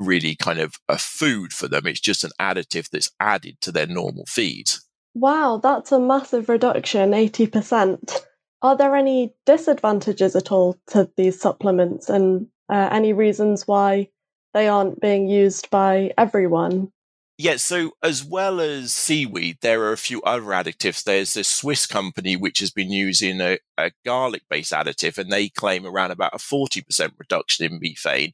really 0.00 0.34
kind 0.34 0.58
of 0.58 0.74
a 0.88 0.98
food 0.98 1.52
for 1.52 1.68
them. 1.68 1.86
It's 1.86 2.00
just 2.00 2.24
an 2.24 2.32
additive 2.40 2.88
that's 2.90 3.12
added 3.20 3.60
to 3.60 3.70
their 3.70 3.86
normal 3.86 4.24
feed. 4.26 4.70
Wow 5.14 5.60
that's 5.62 5.92
a 5.92 6.00
massive 6.00 6.48
reduction 6.48 7.10
80% 7.12 8.22
are 8.62 8.76
there 8.76 8.96
any 8.96 9.34
disadvantages 9.44 10.34
at 10.34 10.50
all 10.50 10.78
to 10.88 11.10
these 11.16 11.38
supplements 11.38 12.08
and 12.08 12.46
uh, 12.70 12.88
any 12.90 13.12
reasons 13.12 13.68
why 13.68 14.08
they 14.54 14.68
aren't 14.68 15.00
being 15.00 15.28
used 15.28 15.68
by 15.70 16.12
everyone. 16.16 16.90
Yeah, 17.36 17.56
so 17.56 17.90
as 18.00 18.24
well 18.24 18.60
as 18.60 18.92
seaweed, 18.92 19.58
there 19.60 19.82
are 19.82 19.92
a 19.92 19.98
few 19.98 20.22
other 20.22 20.44
additives. 20.44 21.02
There's 21.02 21.36
a 21.36 21.42
Swiss 21.42 21.84
company 21.84 22.36
which 22.36 22.60
has 22.60 22.70
been 22.70 22.92
using 22.92 23.40
a, 23.40 23.58
a 23.76 23.90
garlic 24.04 24.42
based 24.48 24.72
additive, 24.72 25.18
and 25.18 25.32
they 25.32 25.48
claim 25.48 25.84
around 25.84 26.12
about 26.12 26.34
a 26.34 26.38
40% 26.38 27.10
reduction 27.18 27.66
in 27.66 27.80
methane. 27.82 28.32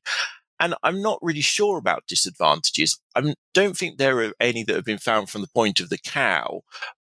And 0.61 0.75
I'm 0.83 1.01
not 1.01 1.19
really 1.23 1.41
sure 1.41 1.79
about 1.79 2.07
disadvantages. 2.07 3.01
I 3.17 3.35
don't 3.55 3.77
think 3.77 3.97
there 3.97 4.21
are 4.21 4.33
any 4.39 4.63
that 4.65 4.77
have 4.77 4.85
been 4.85 4.99
found 4.99 5.31
from 5.31 5.41
the 5.41 5.49
point 5.49 5.81
of 5.81 5.89
the 5.89 5.97
cow. 5.97 6.61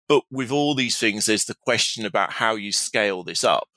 But 0.08 0.22
with 0.32 0.52
all 0.52 0.76
these 0.76 1.00
things, 1.00 1.26
there's 1.26 1.46
the 1.46 1.56
question 1.56 2.06
about 2.06 2.34
how 2.34 2.54
you 2.54 2.72
scale 2.72 3.24
this 3.24 3.44
up. 3.44 3.68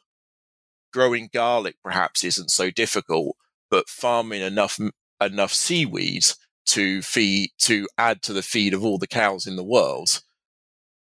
Growing 0.93 1.31
garlic 1.33 1.77
perhaps 1.83 2.23
isn't 2.23 2.51
so 2.51 2.71
difficult, 2.71 3.37
but 3.71 3.89
farming 3.89 4.43
enough 4.43 4.79
enough 5.21 5.53
seaweed 5.53 6.25
to 6.67 7.03
feed 7.03 7.51
to 7.59 7.89
add 7.99 8.23
to 8.23 8.33
the 8.33 8.43
feed 8.43 8.75
of 8.75 8.85
all 8.85 8.99
the 8.99 9.07
cows 9.07 9.47
in 9.47 9.57
the 9.57 9.65
world 9.65 10.23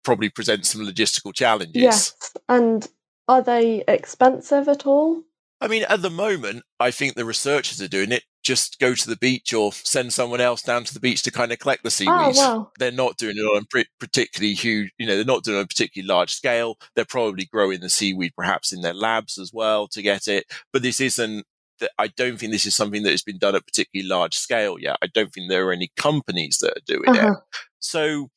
probably 0.05 0.29
presents 0.29 0.71
some 0.71 0.83
logistical 0.83 1.35
challenges. 1.35 1.83
Yes, 1.83 2.15
and 2.49 2.89
are 3.27 3.43
they 3.43 3.83
expensive 3.89 4.69
at 4.69 4.87
all? 4.87 5.23
I 5.61 5.69
mean, 5.69 5.85
at 5.89 6.03
the 6.03 6.11
moment, 6.11 6.65
I 6.79 6.91
think 6.91 7.15
the 7.15 7.25
researchers 7.25 7.81
are 7.81 7.89
doing 7.89 8.13
it. 8.13 8.25
Just 8.45 8.79
go 8.79 8.95
to 8.95 9.09
the 9.09 9.17
beach 9.17 9.53
or 9.53 9.73
send 9.73 10.13
someone 10.13 10.41
else 10.41 10.63
down 10.63 10.85
to 10.85 10.95
the 10.95 11.01
beach 11.01 11.23
to 11.23 11.33
kind 11.33 11.51
of 11.51 11.59
collect 11.59 11.83
the 11.83 11.91
seaweed. 11.91 12.13
Oh, 12.13 12.33
wow. 12.37 12.71
They're 12.79 12.93
not 12.93 13.17
doing 13.17 13.37
it 13.37 13.41
on 13.41 13.65
a 13.65 13.85
particularly 13.99 14.55
huge, 14.55 14.93
you 14.99 15.07
know, 15.07 15.17
they're 15.17 15.25
not 15.25 15.43
doing 15.43 15.57
it 15.57 15.61
on 15.61 15.65
a 15.65 15.69
particularly 15.69 16.07
large 16.07 16.35
scale. 16.35 16.77
They're 16.95 17.07
probably 17.07 17.47
growing 17.47 17.81
the 17.81 17.89
seaweed 17.89 18.35
perhaps 18.37 18.73
in 18.73 18.83
their 18.83 18.95
labs 18.95 19.39
as 19.39 19.51
well 19.53 19.89
to 19.89 20.03
get 20.03 20.29
it. 20.29 20.45
But 20.73 20.83
this 20.83 21.01
isn't 21.01 21.47
that 21.81 21.91
I 21.99 22.09
don't 22.09 22.39
think 22.39 22.53
this 22.53 22.67
is 22.67 22.75
something 22.75 23.03
that 23.03 23.11
has 23.11 23.23
been 23.23 23.39
done 23.39 23.55
at 23.55 23.67
particularly 23.67 24.09
large 24.09 24.37
scale 24.37 24.79
yet. 24.79 24.99
I 25.03 25.07
don't 25.07 25.33
think 25.33 25.49
there 25.49 25.69
are 25.69 25.73
any 25.73 25.91
companies 25.97 26.59
that 26.59 26.77
are 26.77 26.87
doing 26.87 27.09
uh-huh. 27.09 27.33
it. 27.33 27.59
So 27.79 28.31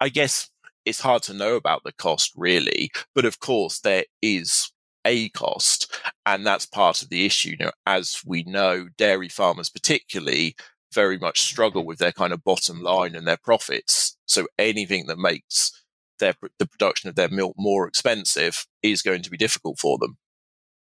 I 0.00 0.08
guess 0.08 0.50
it's 0.84 1.00
hard 1.00 1.22
to 1.24 1.34
know 1.34 1.56
about 1.56 1.82
the 1.84 1.92
cost 1.92 2.32
really, 2.36 2.90
but 3.14 3.24
of 3.24 3.40
course 3.40 3.80
there 3.80 4.04
is 4.22 4.70
a 5.04 5.28
cost 5.30 6.00
and 6.24 6.46
that's 6.46 6.66
part 6.66 7.02
of 7.02 7.10
the 7.10 7.26
issue. 7.26 7.50
You 7.50 7.66
know, 7.66 7.72
as 7.86 8.22
we 8.24 8.42
know, 8.44 8.88
dairy 8.96 9.28
farmers 9.28 9.70
particularly 9.70 10.56
very 10.92 11.18
much 11.18 11.40
struggle 11.42 11.84
with 11.84 11.98
their 11.98 12.12
kind 12.12 12.32
of 12.32 12.44
bottom 12.44 12.80
line 12.80 13.14
and 13.16 13.26
their 13.26 13.38
profits. 13.42 14.16
So 14.26 14.46
anything 14.58 15.06
that 15.06 15.18
makes 15.18 15.72
their 16.20 16.34
the 16.58 16.66
production 16.66 17.08
of 17.08 17.16
their 17.16 17.28
milk 17.28 17.54
more 17.58 17.86
expensive 17.86 18.66
is 18.82 19.02
going 19.02 19.22
to 19.22 19.30
be 19.30 19.36
difficult 19.36 19.78
for 19.78 19.98
them. 19.98 20.16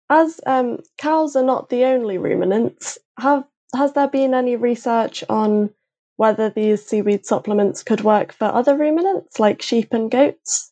As 0.10 0.40
um, 0.46 0.80
cows 0.98 1.36
are 1.36 1.44
not 1.44 1.70
the 1.70 1.86
only 1.86 2.18
ruminants, 2.18 2.98
have 3.20 3.46
has 3.76 3.94
there 3.94 4.08
been 4.08 4.34
any 4.34 4.56
research 4.56 5.24
on 5.30 5.72
whether 6.18 6.50
these 6.50 6.86
seaweed 6.86 7.26
supplements 7.26 7.84
could 7.84 8.02
work 8.02 8.32
for 8.34 8.46
other 8.46 8.78
ruminants 8.78 9.40
like 9.40 9.62
sheep 9.62 9.94
and 9.94 10.12
goats? 10.12 10.72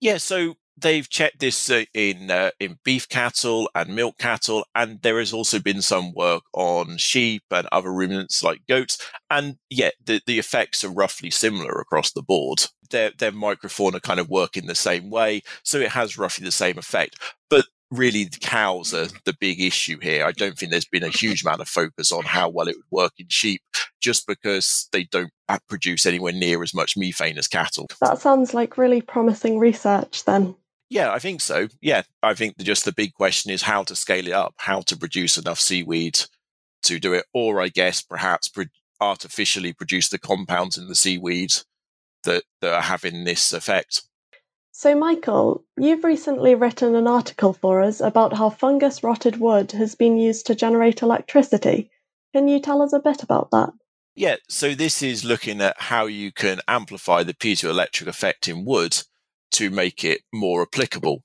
Yeah, 0.00 0.16
so 0.16 0.54
they've 0.76 1.08
checked 1.08 1.40
this 1.40 1.70
uh, 1.70 1.84
in 1.94 2.30
uh, 2.30 2.50
in 2.58 2.78
beef 2.84 3.08
cattle 3.08 3.70
and 3.74 3.94
milk 3.94 4.18
cattle, 4.18 4.64
and 4.74 5.00
there 5.02 5.18
has 5.18 5.32
also 5.32 5.58
been 5.58 5.82
some 5.82 6.12
work 6.14 6.42
on 6.54 6.96
sheep 6.96 7.42
and 7.50 7.68
other 7.70 7.92
ruminants 7.92 8.42
like 8.42 8.62
goats. 8.68 8.98
And 9.28 9.56
yet, 9.68 9.94
the, 10.04 10.20
the 10.26 10.38
effects 10.38 10.82
are 10.82 10.90
roughly 10.90 11.30
similar 11.30 11.80
across 11.80 12.12
the 12.12 12.22
board. 12.22 12.66
Their 12.90 13.12
their 13.16 13.32
microfauna 13.32 14.02
kind 14.02 14.18
of 14.18 14.28
work 14.28 14.56
in 14.56 14.66
the 14.66 14.74
same 14.74 15.10
way, 15.10 15.42
so 15.62 15.78
it 15.78 15.90
has 15.90 16.18
roughly 16.18 16.44
the 16.44 16.50
same 16.50 16.78
effect. 16.78 17.16
But 17.48 17.66
really 17.90 18.24
the 18.24 18.38
cows 18.38 18.94
are 18.94 19.08
the 19.24 19.36
big 19.40 19.60
issue 19.60 19.98
here. 20.00 20.24
I 20.24 20.32
don't 20.32 20.56
think 20.56 20.70
there's 20.70 20.84
been 20.84 21.02
a 21.02 21.08
huge 21.08 21.42
amount 21.42 21.60
of 21.60 21.68
focus 21.68 22.12
on 22.12 22.24
how 22.24 22.48
well 22.48 22.68
it 22.68 22.76
would 22.76 23.02
work 23.02 23.12
in 23.18 23.26
sheep 23.28 23.62
just 24.00 24.26
because 24.26 24.88
they 24.92 25.04
don't 25.04 25.32
uh, 25.48 25.58
produce 25.68 26.06
anywhere 26.06 26.32
near 26.32 26.62
as 26.62 26.74
much 26.74 26.96
methane 26.96 27.38
as 27.38 27.48
cattle. 27.48 27.88
That 28.00 28.18
sounds 28.18 28.54
like 28.54 28.78
really 28.78 29.02
promising 29.02 29.58
research 29.58 30.24
then. 30.24 30.54
Yeah, 30.88 31.12
I 31.12 31.20
think 31.20 31.40
so. 31.40 31.68
Yeah, 31.80 32.02
I 32.22 32.34
think 32.34 32.58
just 32.58 32.84
the 32.84 32.92
big 32.92 33.14
question 33.14 33.52
is 33.52 33.62
how 33.62 33.84
to 33.84 33.94
scale 33.94 34.26
it 34.26 34.32
up, 34.32 34.54
how 34.58 34.80
to 34.82 34.96
produce 34.96 35.38
enough 35.38 35.60
seaweed 35.60 36.18
to 36.84 36.98
do 36.98 37.12
it, 37.12 37.26
or 37.32 37.60
I 37.60 37.68
guess 37.68 38.02
perhaps 38.02 38.48
pro- 38.48 38.64
artificially 39.00 39.72
produce 39.72 40.08
the 40.08 40.18
compounds 40.18 40.76
in 40.76 40.88
the 40.88 40.94
seaweed 40.94 41.52
that, 42.24 42.42
that 42.60 42.74
are 42.74 42.82
having 42.82 43.24
this 43.24 43.52
effect. 43.52 44.02
So, 44.80 44.94
Michael, 44.94 45.62
you've 45.76 46.04
recently 46.04 46.54
written 46.54 46.94
an 46.94 47.06
article 47.06 47.52
for 47.52 47.82
us 47.82 48.00
about 48.00 48.32
how 48.32 48.48
fungus 48.48 49.02
rotted 49.02 49.36
wood 49.36 49.72
has 49.72 49.94
been 49.94 50.16
used 50.16 50.46
to 50.46 50.54
generate 50.54 51.02
electricity. 51.02 51.90
Can 52.32 52.48
you 52.48 52.60
tell 52.60 52.80
us 52.80 52.94
a 52.94 52.98
bit 52.98 53.22
about 53.22 53.50
that? 53.50 53.74
Yeah, 54.14 54.36
so 54.48 54.74
this 54.74 55.02
is 55.02 55.22
looking 55.22 55.60
at 55.60 55.78
how 55.78 56.06
you 56.06 56.32
can 56.32 56.62
amplify 56.66 57.24
the 57.24 57.34
piezoelectric 57.34 58.06
effect 58.06 58.48
in 58.48 58.64
wood 58.64 58.96
to 59.50 59.68
make 59.68 60.02
it 60.02 60.22
more 60.32 60.62
applicable. 60.62 61.24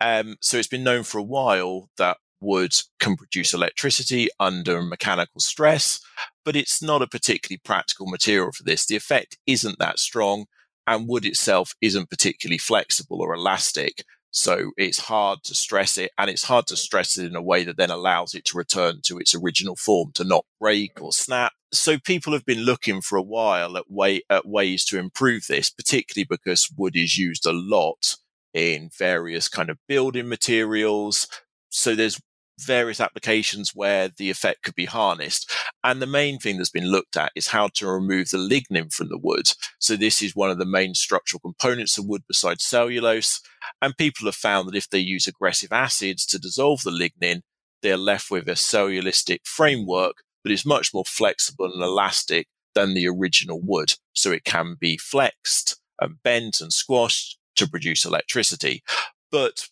Um, 0.00 0.34
so 0.40 0.56
it's 0.56 0.66
been 0.66 0.82
known 0.82 1.04
for 1.04 1.18
a 1.18 1.22
while 1.22 1.90
that 1.98 2.16
wood 2.40 2.74
can 2.98 3.16
produce 3.16 3.54
electricity 3.54 4.26
under 4.40 4.82
mechanical 4.82 5.40
stress, 5.40 6.00
but 6.44 6.56
it's 6.56 6.82
not 6.82 7.02
a 7.02 7.06
particularly 7.06 7.60
practical 7.64 8.06
material 8.06 8.50
for 8.50 8.64
this. 8.64 8.86
The 8.86 8.96
effect 8.96 9.38
isn't 9.46 9.78
that 9.78 10.00
strong 10.00 10.46
and 10.88 11.06
wood 11.06 11.26
itself 11.26 11.74
isn't 11.82 12.10
particularly 12.10 12.58
flexible 12.58 13.20
or 13.20 13.34
elastic. 13.34 14.04
So 14.30 14.72
it's 14.76 14.98
hard 14.98 15.40
to 15.44 15.54
stress 15.54 15.98
it 15.98 16.10
and 16.18 16.30
it's 16.30 16.44
hard 16.44 16.66
to 16.68 16.76
stress 16.76 17.18
it 17.18 17.26
in 17.26 17.36
a 17.36 17.42
way 17.42 17.64
that 17.64 17.76
then 17.76 17.90
allows 17.90 18.34
it 18.34 18.44
to 18.46 18.58
return 18.58 19.00
to 19.02 19.18
its 19.18 19.34
original 19.34 19.76
form, 19.76 20.12
to 20.14 20.24
not 20.24 20.44
break 20.60 21.00
or 21.00 21.12
snap. 21.12 21.52
So 21.72 21.98
people 21.98 22.32
have 22.32 22.46
been 22.46 22.62
looking 22.62 23.02
for 23.02 23.16
a 23.16 23.22
while 23.22 23.76
at, 23.76 23.90
way, 23.90 24.22
at 24.30 24.46
ways 24.46 24.84
to 24.86 24.98
improve 24.98 25.46
this, 25.46 25.70
particularly 25.70 26.26
because 26.28 26.72
wood 26.76 26.96
is 26.96 27.18
used 27.18 27.46
a 27.46 27.52
lot 27.52 28.16
in 28.54 28.90
various 28.96 29.48
kind 29.48 29.68
of 29.68 29.78
building 29.86 30.28
materials. 30.28 31.28
So 31.68 31.94
there's 31.94 32.20
various 32.58 33.00
applications 33.00 33.72
where 33.74 34.08
the 34.08 34.30
effect 34.30 34.62
could 34.62 34.74
be 34.74 34.84
harnessed. 34.84 35.50
And 35.84 36.02
the 36.02 36.06
main 36.06 36.38
thing 36.38 36.56
that's 36.56 36.70
been 36.70 36.90
looked 36.90 37.16
at 37.16 37.32
is 37.34 37.48
how 37.48 37.68
to 37.74 37.88
remove 37.88 38.30
the 38.30 38.38
lignin 38.38 38.92
from 38.92 39.08
the 39.08 39.18
wood. 39.18 39.52
So 39.78 39.96
this 39.96 40.22
is 40.22 40.34
one 40.34 40.50
of 40.50 40.58
the 40.58 40.66
main 40.66 40.94
structural 40.94 41.40
components 41.40 41.98
of 41.98 42.06
wood 42.06 42.22
besides 42.26 42.64
cellulose. 42.64 43.40
And 43.80 43.96
people 43.96 44.26
have 44.26 44.34
found 44.34 44.68
that 44.68 44.76
if 44.76 44.88
they 44.90 44.98
use 44.98 45.26
aggressive 45.26 45.72
acids 45.72 46.26
to 46.26 46.38
dissolve 46.38 46.82
the 46.82 46.90
lignin, 46.90 47.42
they're 47.82 47.96
left 47.96 48.30
with 48.30 48.48
a 48.48 48.52
cellulistic 48.52 49.40
framework 49.44 50.16
that 50.44 50.52
is 50.52 50.66
much 50.66 50.92
more 50.92 51.04
flexible 51.04 51.66
and 51.72 51.82
elastic 51.82 52.48
than 52.74 52.94
the 52.94 53.08
original 53.08 53.60
wood. 53.62 53.94
So 54.12 54.30
it 54.32 54.44
can 54.44 54.76
be 54.78 54.96
flexed 54.96 55.80
and 56.00 56.22
bent 56.22 56.60
and 56.60 56.72
squashed 56.72 57.38
to 57.56 57.68
produce 57.68 58.04
electricity. 58.04 58.82
But 59.30 59.68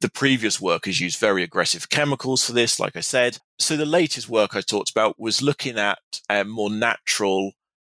the 0.00 0.10
previous 0.10 0.60
work 0.60 0.86
has 0.86 1.00
used 1.00 1.18
very 1.18 1.42
aggressive 1.42 1.88
chemicals 1.88 2.44
for 2.44 2.52
this, 2.52 2.78
like 2.78 2.96
I 2.96 3.00
said. 3.00 3.38
So 3.58 3.76
the 3.76 3.86
latest 3.86 4.28
work 4.28 4.54
I 4.54 4.60
talked 4.60 4.90
about 4.90 5.18
was 5.18 5.42
looking 5.42 5.78
at 5.78 5.98
um, 6.28 6.48
more 6.48 6.70
natural 6.70 7.52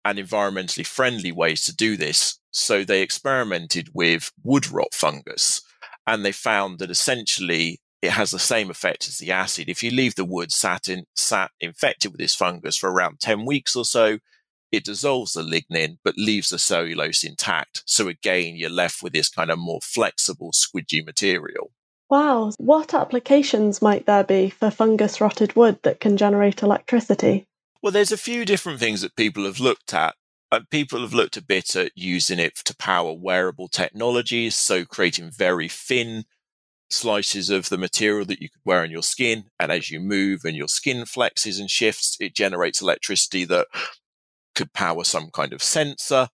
and 0.05 0.19
environmentally 0.19 0.87
friendly 0.87 1.33
ways 1.33 1.65
to 1.65 1.75
do 1.75 1.97
this. 1.97 2.39
So 2.51 2.85
they 2.85 3.03
experimented 3.03 3.91
with 3.95 4.31
wood 4.45 4.71
rot 4.71 4.95
fungus 4.95 5.63
and 6.07 6.25
they 6.25 6.33
found 6.33 6.79
that 6.79 6.91
essentially 6.91 7.81
it 8.03 8.11
has 8.11 8.31
the 8.31 8.39
same 8.39 8.71
effect 8.71 9.09
as 9.09 9.19
the 9.19 9.33
acid. 9.33 9.69
If 9.69 9.83
you 9.83 9.91
leave 9.91 10.15
the 10.15 10.25
wood 10.25 10.53
sat 10.53 10.89
in, 10.89 11.07
sat 11.17 11.51
infected 11.61 12.13
with 12.13 12.21
this 12.21 12.35
fungus 12.35 12.77
for 12.77 12.91
around 12.91 13.21
10 13.21 13.45
weeks 13.45 13.75
or 13.75 13.85
so, 13.85 14.19
it 14.71 14.85
dissolves 14.85 15.33
the 15.33 15.43
lignin 15.43 15.99
but 16.05 16.19
leaves 16.19 16.51
the 16.51 16.59
cellulose 16.59 17.25
intact. 17.25 17.83
So 17.87 18.09
again, 18.09 18.57
you're 18.57 18.71
left 18.71 19.03
with 19.03 19.13
this 19.13 19.29
kind 19.29 19.51
of 19.51 19.59
more 19.59 19.81
flexible, 19.83 20.53
squidgy 20.53 21.05
material. 21.05 21.73
Wow, 22.09 22.53
what 22.59 22.95
applications 22.95 23.83
might 23.83 24.07
there 24.07 24.23
be 24.23 24.49
for 24.51 24.71
fungus 24.71 25.21
rotted 25.21 25.57
wood 25.57 25.81
that 25.83 25.99
can 25.99 26.17
generate 26.17 26.63
electricity? 26.63 27.47
Well, 27.83 27.93
there's 27.93 28.13
a 28.13 28.17
few 28.17 28.45
different 28.45 28.79
things 28.79 29.01
that 29.01 29.17
people 29.17 29.45
have 29.45 29.59
looked 29.59 29.93
at. 29.93 30.15
Uh, 30.53 30.61
people 30.71 31.01
have 31.01 31.13
looked 31.13 31.37
a 31.37 31.45
bit 31.45 31.75
at 31.75 31.91
using 31.97 32.39
it 32.39 32.55
to 32.65 32.77
power 32.77 33.13
wearable 33.13 33.69
technologies, 33.69 34.55
so 34.55 34.85
creating 34.85 35.31
very 35.33 35.69
thin 35.69 36.25
slices 36.89 37.51
of 37.51 37.69
the 37.69 37.79
material 37.79 38.25
that 38.27 38.41
you 38.41 38.49
could 38.49 38.63
wear 38.65 38.83
on 38.83 38.91
your 38.93 39.03
skin. 39.03 39.45
And 39.59 39.73
as 39.73 39.91
you 39.91 39.99
move 39.99 40.43
and 40.45 40.57
your 40.57 40.69
skin 40.69 41.03
flexes 41.03 41.59
and 41.59 41.69
shifts, 41.69 42.17
it 42.21 42.37
generates 42.37 42.81
electricity 42.81 43.45
that 43.47 43.67
could 44.55 44.73
power 44.73 45.03
some 45.03 45.31
kind 45.33 45.53
of 45.53 45.63
sensor. 45.63 46.29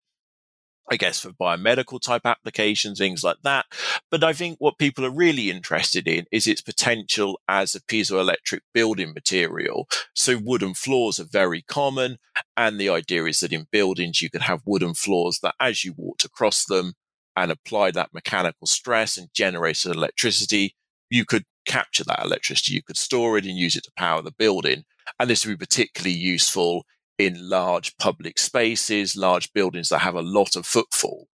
I 0.91 0.97
guess 0.97 1.21
for 1.21 1.31
biomedical 1.31 2.01
type 2.01 2.23
applications, 2.25 2.99
things 2.99 3.23
like 3.23 3.39
that. 3.45 3.67
But 4.11 4.25
I 4.25 4.33
think 4.33 4.57
what 4.59 4.79
people 4.79 5.07
are 5.07 5.11
really 5.11 5.51
interested 5.51 6.09
in 6.09 6.27
is 6.33 6.47
its 6.47 6.61
potential 6.61 7.41
as 7.49 7.75
a 7.75 7.81
piezoelectric 7.81 8.61
building 8.75 9.15
material. 9.15 9.87
So 10.15 10.39
wooden 10.43 10.75
floors 10.75 11.21
are 11.21 11.27
very 11.31 11.63
common. 11.63 12.19
And 12.57 12.81
the 12.81 12.91
idea 12.91 13.25
is 13.25 13.41
that 13.41 13.53
in 13.53 13.69
buildings, 13.71 14.21
you 14.21 14.29
could 14.29 14.43
have 14.43 14.63
wooden 14.67 14.95
floors 14.95 15.39
that 15.43 15.55
as 15.61 15.85
you 15.85 15.95
walked 15.97 16.25
across 16.25 16.65
them 16.65 16.95
and 17.37 17.51
apply 17.51 17.93
that 17.93 18.13
mechanical 18.13 18.67
stress 18.67 19.17
and 19.17 19.29
generate 19.33 19.85
electricity, 19.85 20.75
you 21.09 21.25
could 21.25 21.45
capture 21.65 22.05
that 22.05 22.25
electricity. 22.25 22.75
You 22.75 22.83
could 22.83 22.97
store 22.97 23.39
it 23.39 23.47
and 23.47 23.57
use 23.57 23.77
it 23.77 23.85
to 23.85 23.93
power 23.97 24.21
the 24.21 24.33
building. 24.33 24.85
And 25.19 25.31
this 25.31 25.47
would 25.47 25.59
be 25.59 25.65
particularly 25.65 26.15
useful 26.15 26.85
in 27.19 27.49
large 27.49 27.97
public 27.99 28.39
spaces, 28.39 29.17
large 29.17 29.53
buildings 29.53 29.89
that 29.89 30.01
have 30.01 30.15
a 30.15 30.23
lot 30.23 30.57
of 30.57 30.67
footfall. 30.67 31.29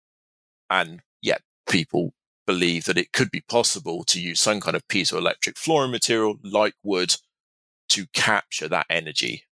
And 0.69 1.01
yet 1.21 1.41
people 1.69 2.13
believe 2.47 2.85
that 2.85 2.97
it 2.97 3.11
could 3.11 3.31
be 3.31 3.43
possible 3.47 4.03
to 4.05 4.21
use 4.21 4.39
some 4.39 4.61
kind 4.61 4.75
of 4.75 4.87
piezoelectric 4.87 5.57
flooring 5.57 5.91
material 5.91 6.37
like 6.43 6.75
wood 6.83 7.15
to 7.89 8.05
capture 8.13 8.67
that 8.67 8.85
energy 8.89 9.43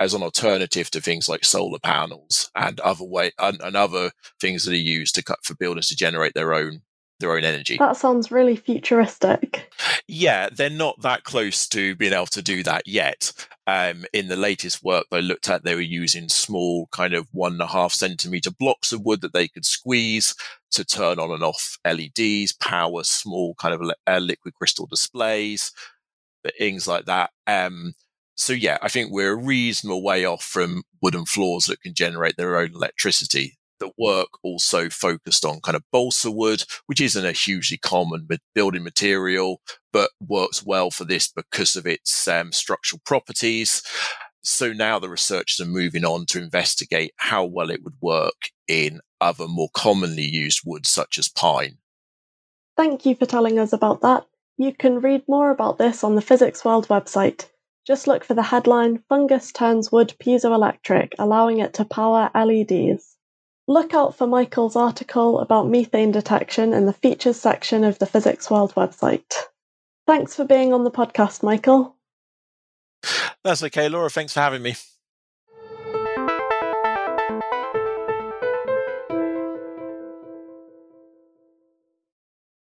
as 0.00 0.14
an 0.14 0.22
alternative 0.22 0.90
to 0.90 1.00
things 1.00 1.28
like 1.28 1.44
solar 1.44 1.78
panels 1.78 2.50
and 2.54 2.78
other 2.80 3.04
way 3.04 3.32
and, 3.38 3.60
and 3.60 3.76
other 3.76 4.12
things 4.40 4.64
that 4.64 4.72
are 4.72 4.76
used 4.76 5.14
to 5.14 5.24
cut 5.24 5.38
for 5.42 5.54
buildings 5.54 5.88
to 5.88 5.96
generate 5.96 6.34
their 6.34 6.54
own 6.54 6.82
their 7.20 7.32
own 7.32 7.42
energy. 7.42 7.76
That 7.78 7.96
sounds 7.96 8.30
really 8.30 8.54
futuristic. 8.54 9.72
Yeah, 10.06 10.48
they're 10.52 10.70
not 10.70 11.02
that 11.02 11.24
close 11.24 11.66
to 11.68 11.96
being 11.96 12.12
able 12.12 12.26
to 12.26 12.42
do 12.42 12.62
that 12.62 12.86
yet. 12.86 13.32
Um, 13.68 14.06
in 14.14 14.28
the 14.28 14.36
latest 14.36 14.82
work 14.82 15.04
they 15.10 15.20
looked 15.20 15.50
at, 15.50 15.62
they 15.62 15.74
were 15.74 15.82
using 15.82 16.30
small, 16.30 16.88
kind 16.90 17.12
of 17.12 17.28
one 17.32 17.52
and 17.52 17.60
a 17.60 17.66
half 17.66 17.92
centimeter 17.92 18.50
blocks 18.50 18.92
of 18.92 19.04
wood 19.04 19.20
that 19.20 19.34
they 19.34 19.46
could 19.46 19.66
squeeze 19.66 20.34
to 20.70 20.86
turn 20.86 21.18
on 21.18 21.30
and 21.30 21.42
off 21.42 21.76
LEDs, 21.84 22.54
power 22.54 23.04
small 23.04 23.54
kind 23.56 23.74
of 23.74 23.82
uh, 24.06 24.18
liquid 24.20 24.54
crystal 24.54 24.86
displays, 24.86 25.70
things 26.58 26.88
like 26.88 27.04
that. 27.04 27.28
Um, 27.46 27.92
so 28.36 28.54
yeah, 28.54 28.78
I 28.80 28.88
think 28.88 29.10
we're 29.12 29.32
a 29.32 29.36
reasonable 29.36 30.02
way 30.02 30.24
off 30.24 30.42
from 30.42 30.82
wooden 31.02 31.26
floors 31.26 31.66
that 31.66 31.82
can 31.82 31.92
generate 31.92 32.38
their 32.38 32.56
own 32.56 32.70
electricity 32.74 33.57
the 33.78 33.90
work 33.98 34.28
also 34.42 34.88
focused 34.88 35.44
on 35.44 35.60
kind 35.60 35.76
of 35.76 35.84
balsa 35.92 36.30
wood, 36.30 36.64
which 36.86 37.00
isn't 37.00 37.24
a 37.24 37.32
hugely 37.32 37.78
common 37.78 38.28
building 38.54 38.84
material, 38.84 39.60
but 39.92 40.10
works 40.20 40.64
well 40.64 40.90
for 40.90 41.04
this 41.04 41.28
because 41.28 41.76
of 41.76 41.86
its 41.86 42.28
um, 42.28 42.52
structural 42.52 43.00
properties. 43.04 43.82
So 44.42 44.72
now 44.72 44.98
the 44.98 45.08
researchers 45.08 45.60
are 45.60 45.70
moving 45.70 46.04
on 46.04 46.26
to 46.26 46.42
investigate 46.42 47.12
how 47.16 47.44
well 47.44 47.70
it 47.70 47.82
would 47.84 47.96
work 48.00 48.50
in 48.66 49.00
other 49.20 49.48
more 49.48 49.68
commonly 49.74 50.22
used 50.22 50.62
woods 50.64 50.88
such 50.88 51.18
as 51.18 51.28
pine. 51.28 51.78
Thank 52.76 53.04
you 53.04 53.14
for 53.14 53.26
telling 53.26 53.58
us 53.58 53.72
about 53.72 54.02
that. 54.02 54.26
You 54.56 54.72
can 54.72 55.00
read 55.00 55.22
more 55.28 55.50
about 55.50 55.78
this 55.78 56.02
on 56.04 56.14
the 56.14 56.22
Physics 56.22 56.64
World 56.64 56.88
website. 56.88 57.46
Just 57.86 58.06
look 58.06 58.24
for 58.24 58.34
the 58.34 58.42
headline 58.42 59.02
Fungus 59.08 59.52
turns 59.52 59.90
wood 59.90 60.14
piezoelectric, 60.22 61.14
allowing 61.18 61.58
it 61.58 61.74
to 61.74 61.84
power 61.84 62.30
LEDs. 62.34 63.16
Look 63.70 63.92
out 63.92 64.16
for 64.16 64.26
Michael's 64.26 64.76
article 64.76 65.40
about 65.40 65.68
methane 65.68 66.10
detection 66.10 66.72
in 66.72 66.86
the 66.86 66.92
features 66.94 67.38
section 67.38 67.84
of 67.84 67.98
the 67.98 68.06
Physics 68.06 68.50
World 68.50 68.74
website. 68.74 69.30
Thanks 70.06 70.34
for 70.34 70.46
being 70.46 70.72
on 70.72 70.84
the 70.84 70.90
podcast, 70.90 71.42
Michael. 71.42 71.94
That's 73.44 73.62
okay, 73.62 73.90
Laura. 73.90 74.08
Thanks 74.08 74.32
for 74.32 74.40
having 74.40 74.62
me. 74.62 74.74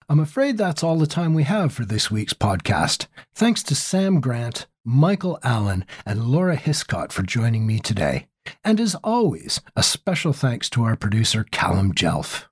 I'm 0.07 0.19
afraid 0.19 0.57
that's 0.57 0.83
all 0.83 0.99
the 0.99 1.07
time 1.07 1.33
we 1.33 1.43
have 1.43 1.73
for 1.73 1.83
this 1.83 2.11
week's 2.11 2.33
podcast. 2.33 3.07
Thanks 3.33 3.63
to 3.63 3.73
Sam 3.73 4.21
Grant, 4.21 4.67
Michael 4.85 5.39
Allen, 5.41 5.83
and 6.05 6.27
Laura 6.27 6.57
Hiscott 6.57 7.11
for 7.11 7.23
joining 7.23 7.65
me 7.65 7.79
today. 7.79 8.27
And 8.63 8.79
as 8.79 8.95
always, 9.03 9.61
a 9.75 9.83
special 9.83 10.33
thanks 10.33 10.69
to 10.71 10.83
our 10.83 10.95
producer, 10.95 11.45
Callum 11.51 11.93
Jelf. 11.93 12.45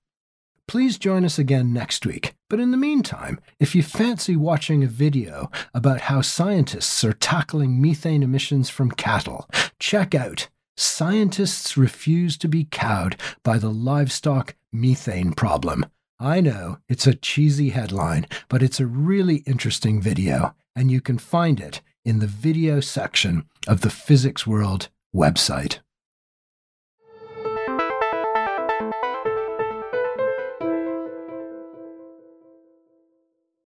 Please 0.68 1.00
join 1.00 1.26
us 1.26 1.40
again 1.40 1.74
next 1.74 2.06
week. 2.06 2.36
But 2.48 2.60
in 2.60 2.70
the 2.70 2.78
meantime, 2.78 3.40
if 3.60 3.74
you 3.74 3.82
fancy 3.82 4.36
watching 4.36 4.84
a 4.84 4.88
video 4.88 5.50
about 5.74 6.02
how 6.02 6.22
scientists 6.22 7.04
are 7.04 7.14
tackling 7.14 7.82
methane 7.82 8.22
emissions 8.22 8.70
from 8.70 8.92
cattle, 8.92 9.50
check 9.80 10.14
out 10.14 10.48
Scientists 10.78 11.76
Refuse 11.76 12.38
to 12.38 12.48
Be 12.48 12.66
Cowed 12.66 13.20
by 13.44 13.58
the 13.58 13.72
Livestock 13.72 14.56
Methane 14.72 15.34
Problem. 15.34 15.86
I 16.20 16.40
know 16.40 16.78
it's 16.88 17.08
a 17.08 17.16
cheesy 17.16 17.70
headline, 17.70 18.28
but 18.48 18.62
it's 18.62 18.80
a 18.80 18.86
really 18.86 19.38
interesting 19.48 20.02
video, 20.02 20.54
and 20.76 20.92
you 20.92 21.02
can 21.02 21.18
find 21.18 21.60
it 21.60 21.82
in 22.06 22.20
the 22.20 22.28
video 22.28 22.80
section 22.80 23.46
of 23.68 23.82
the 23.82 23.90
Physics 23.90 24.46
World 24.46 24.90
website. 25.16 25.80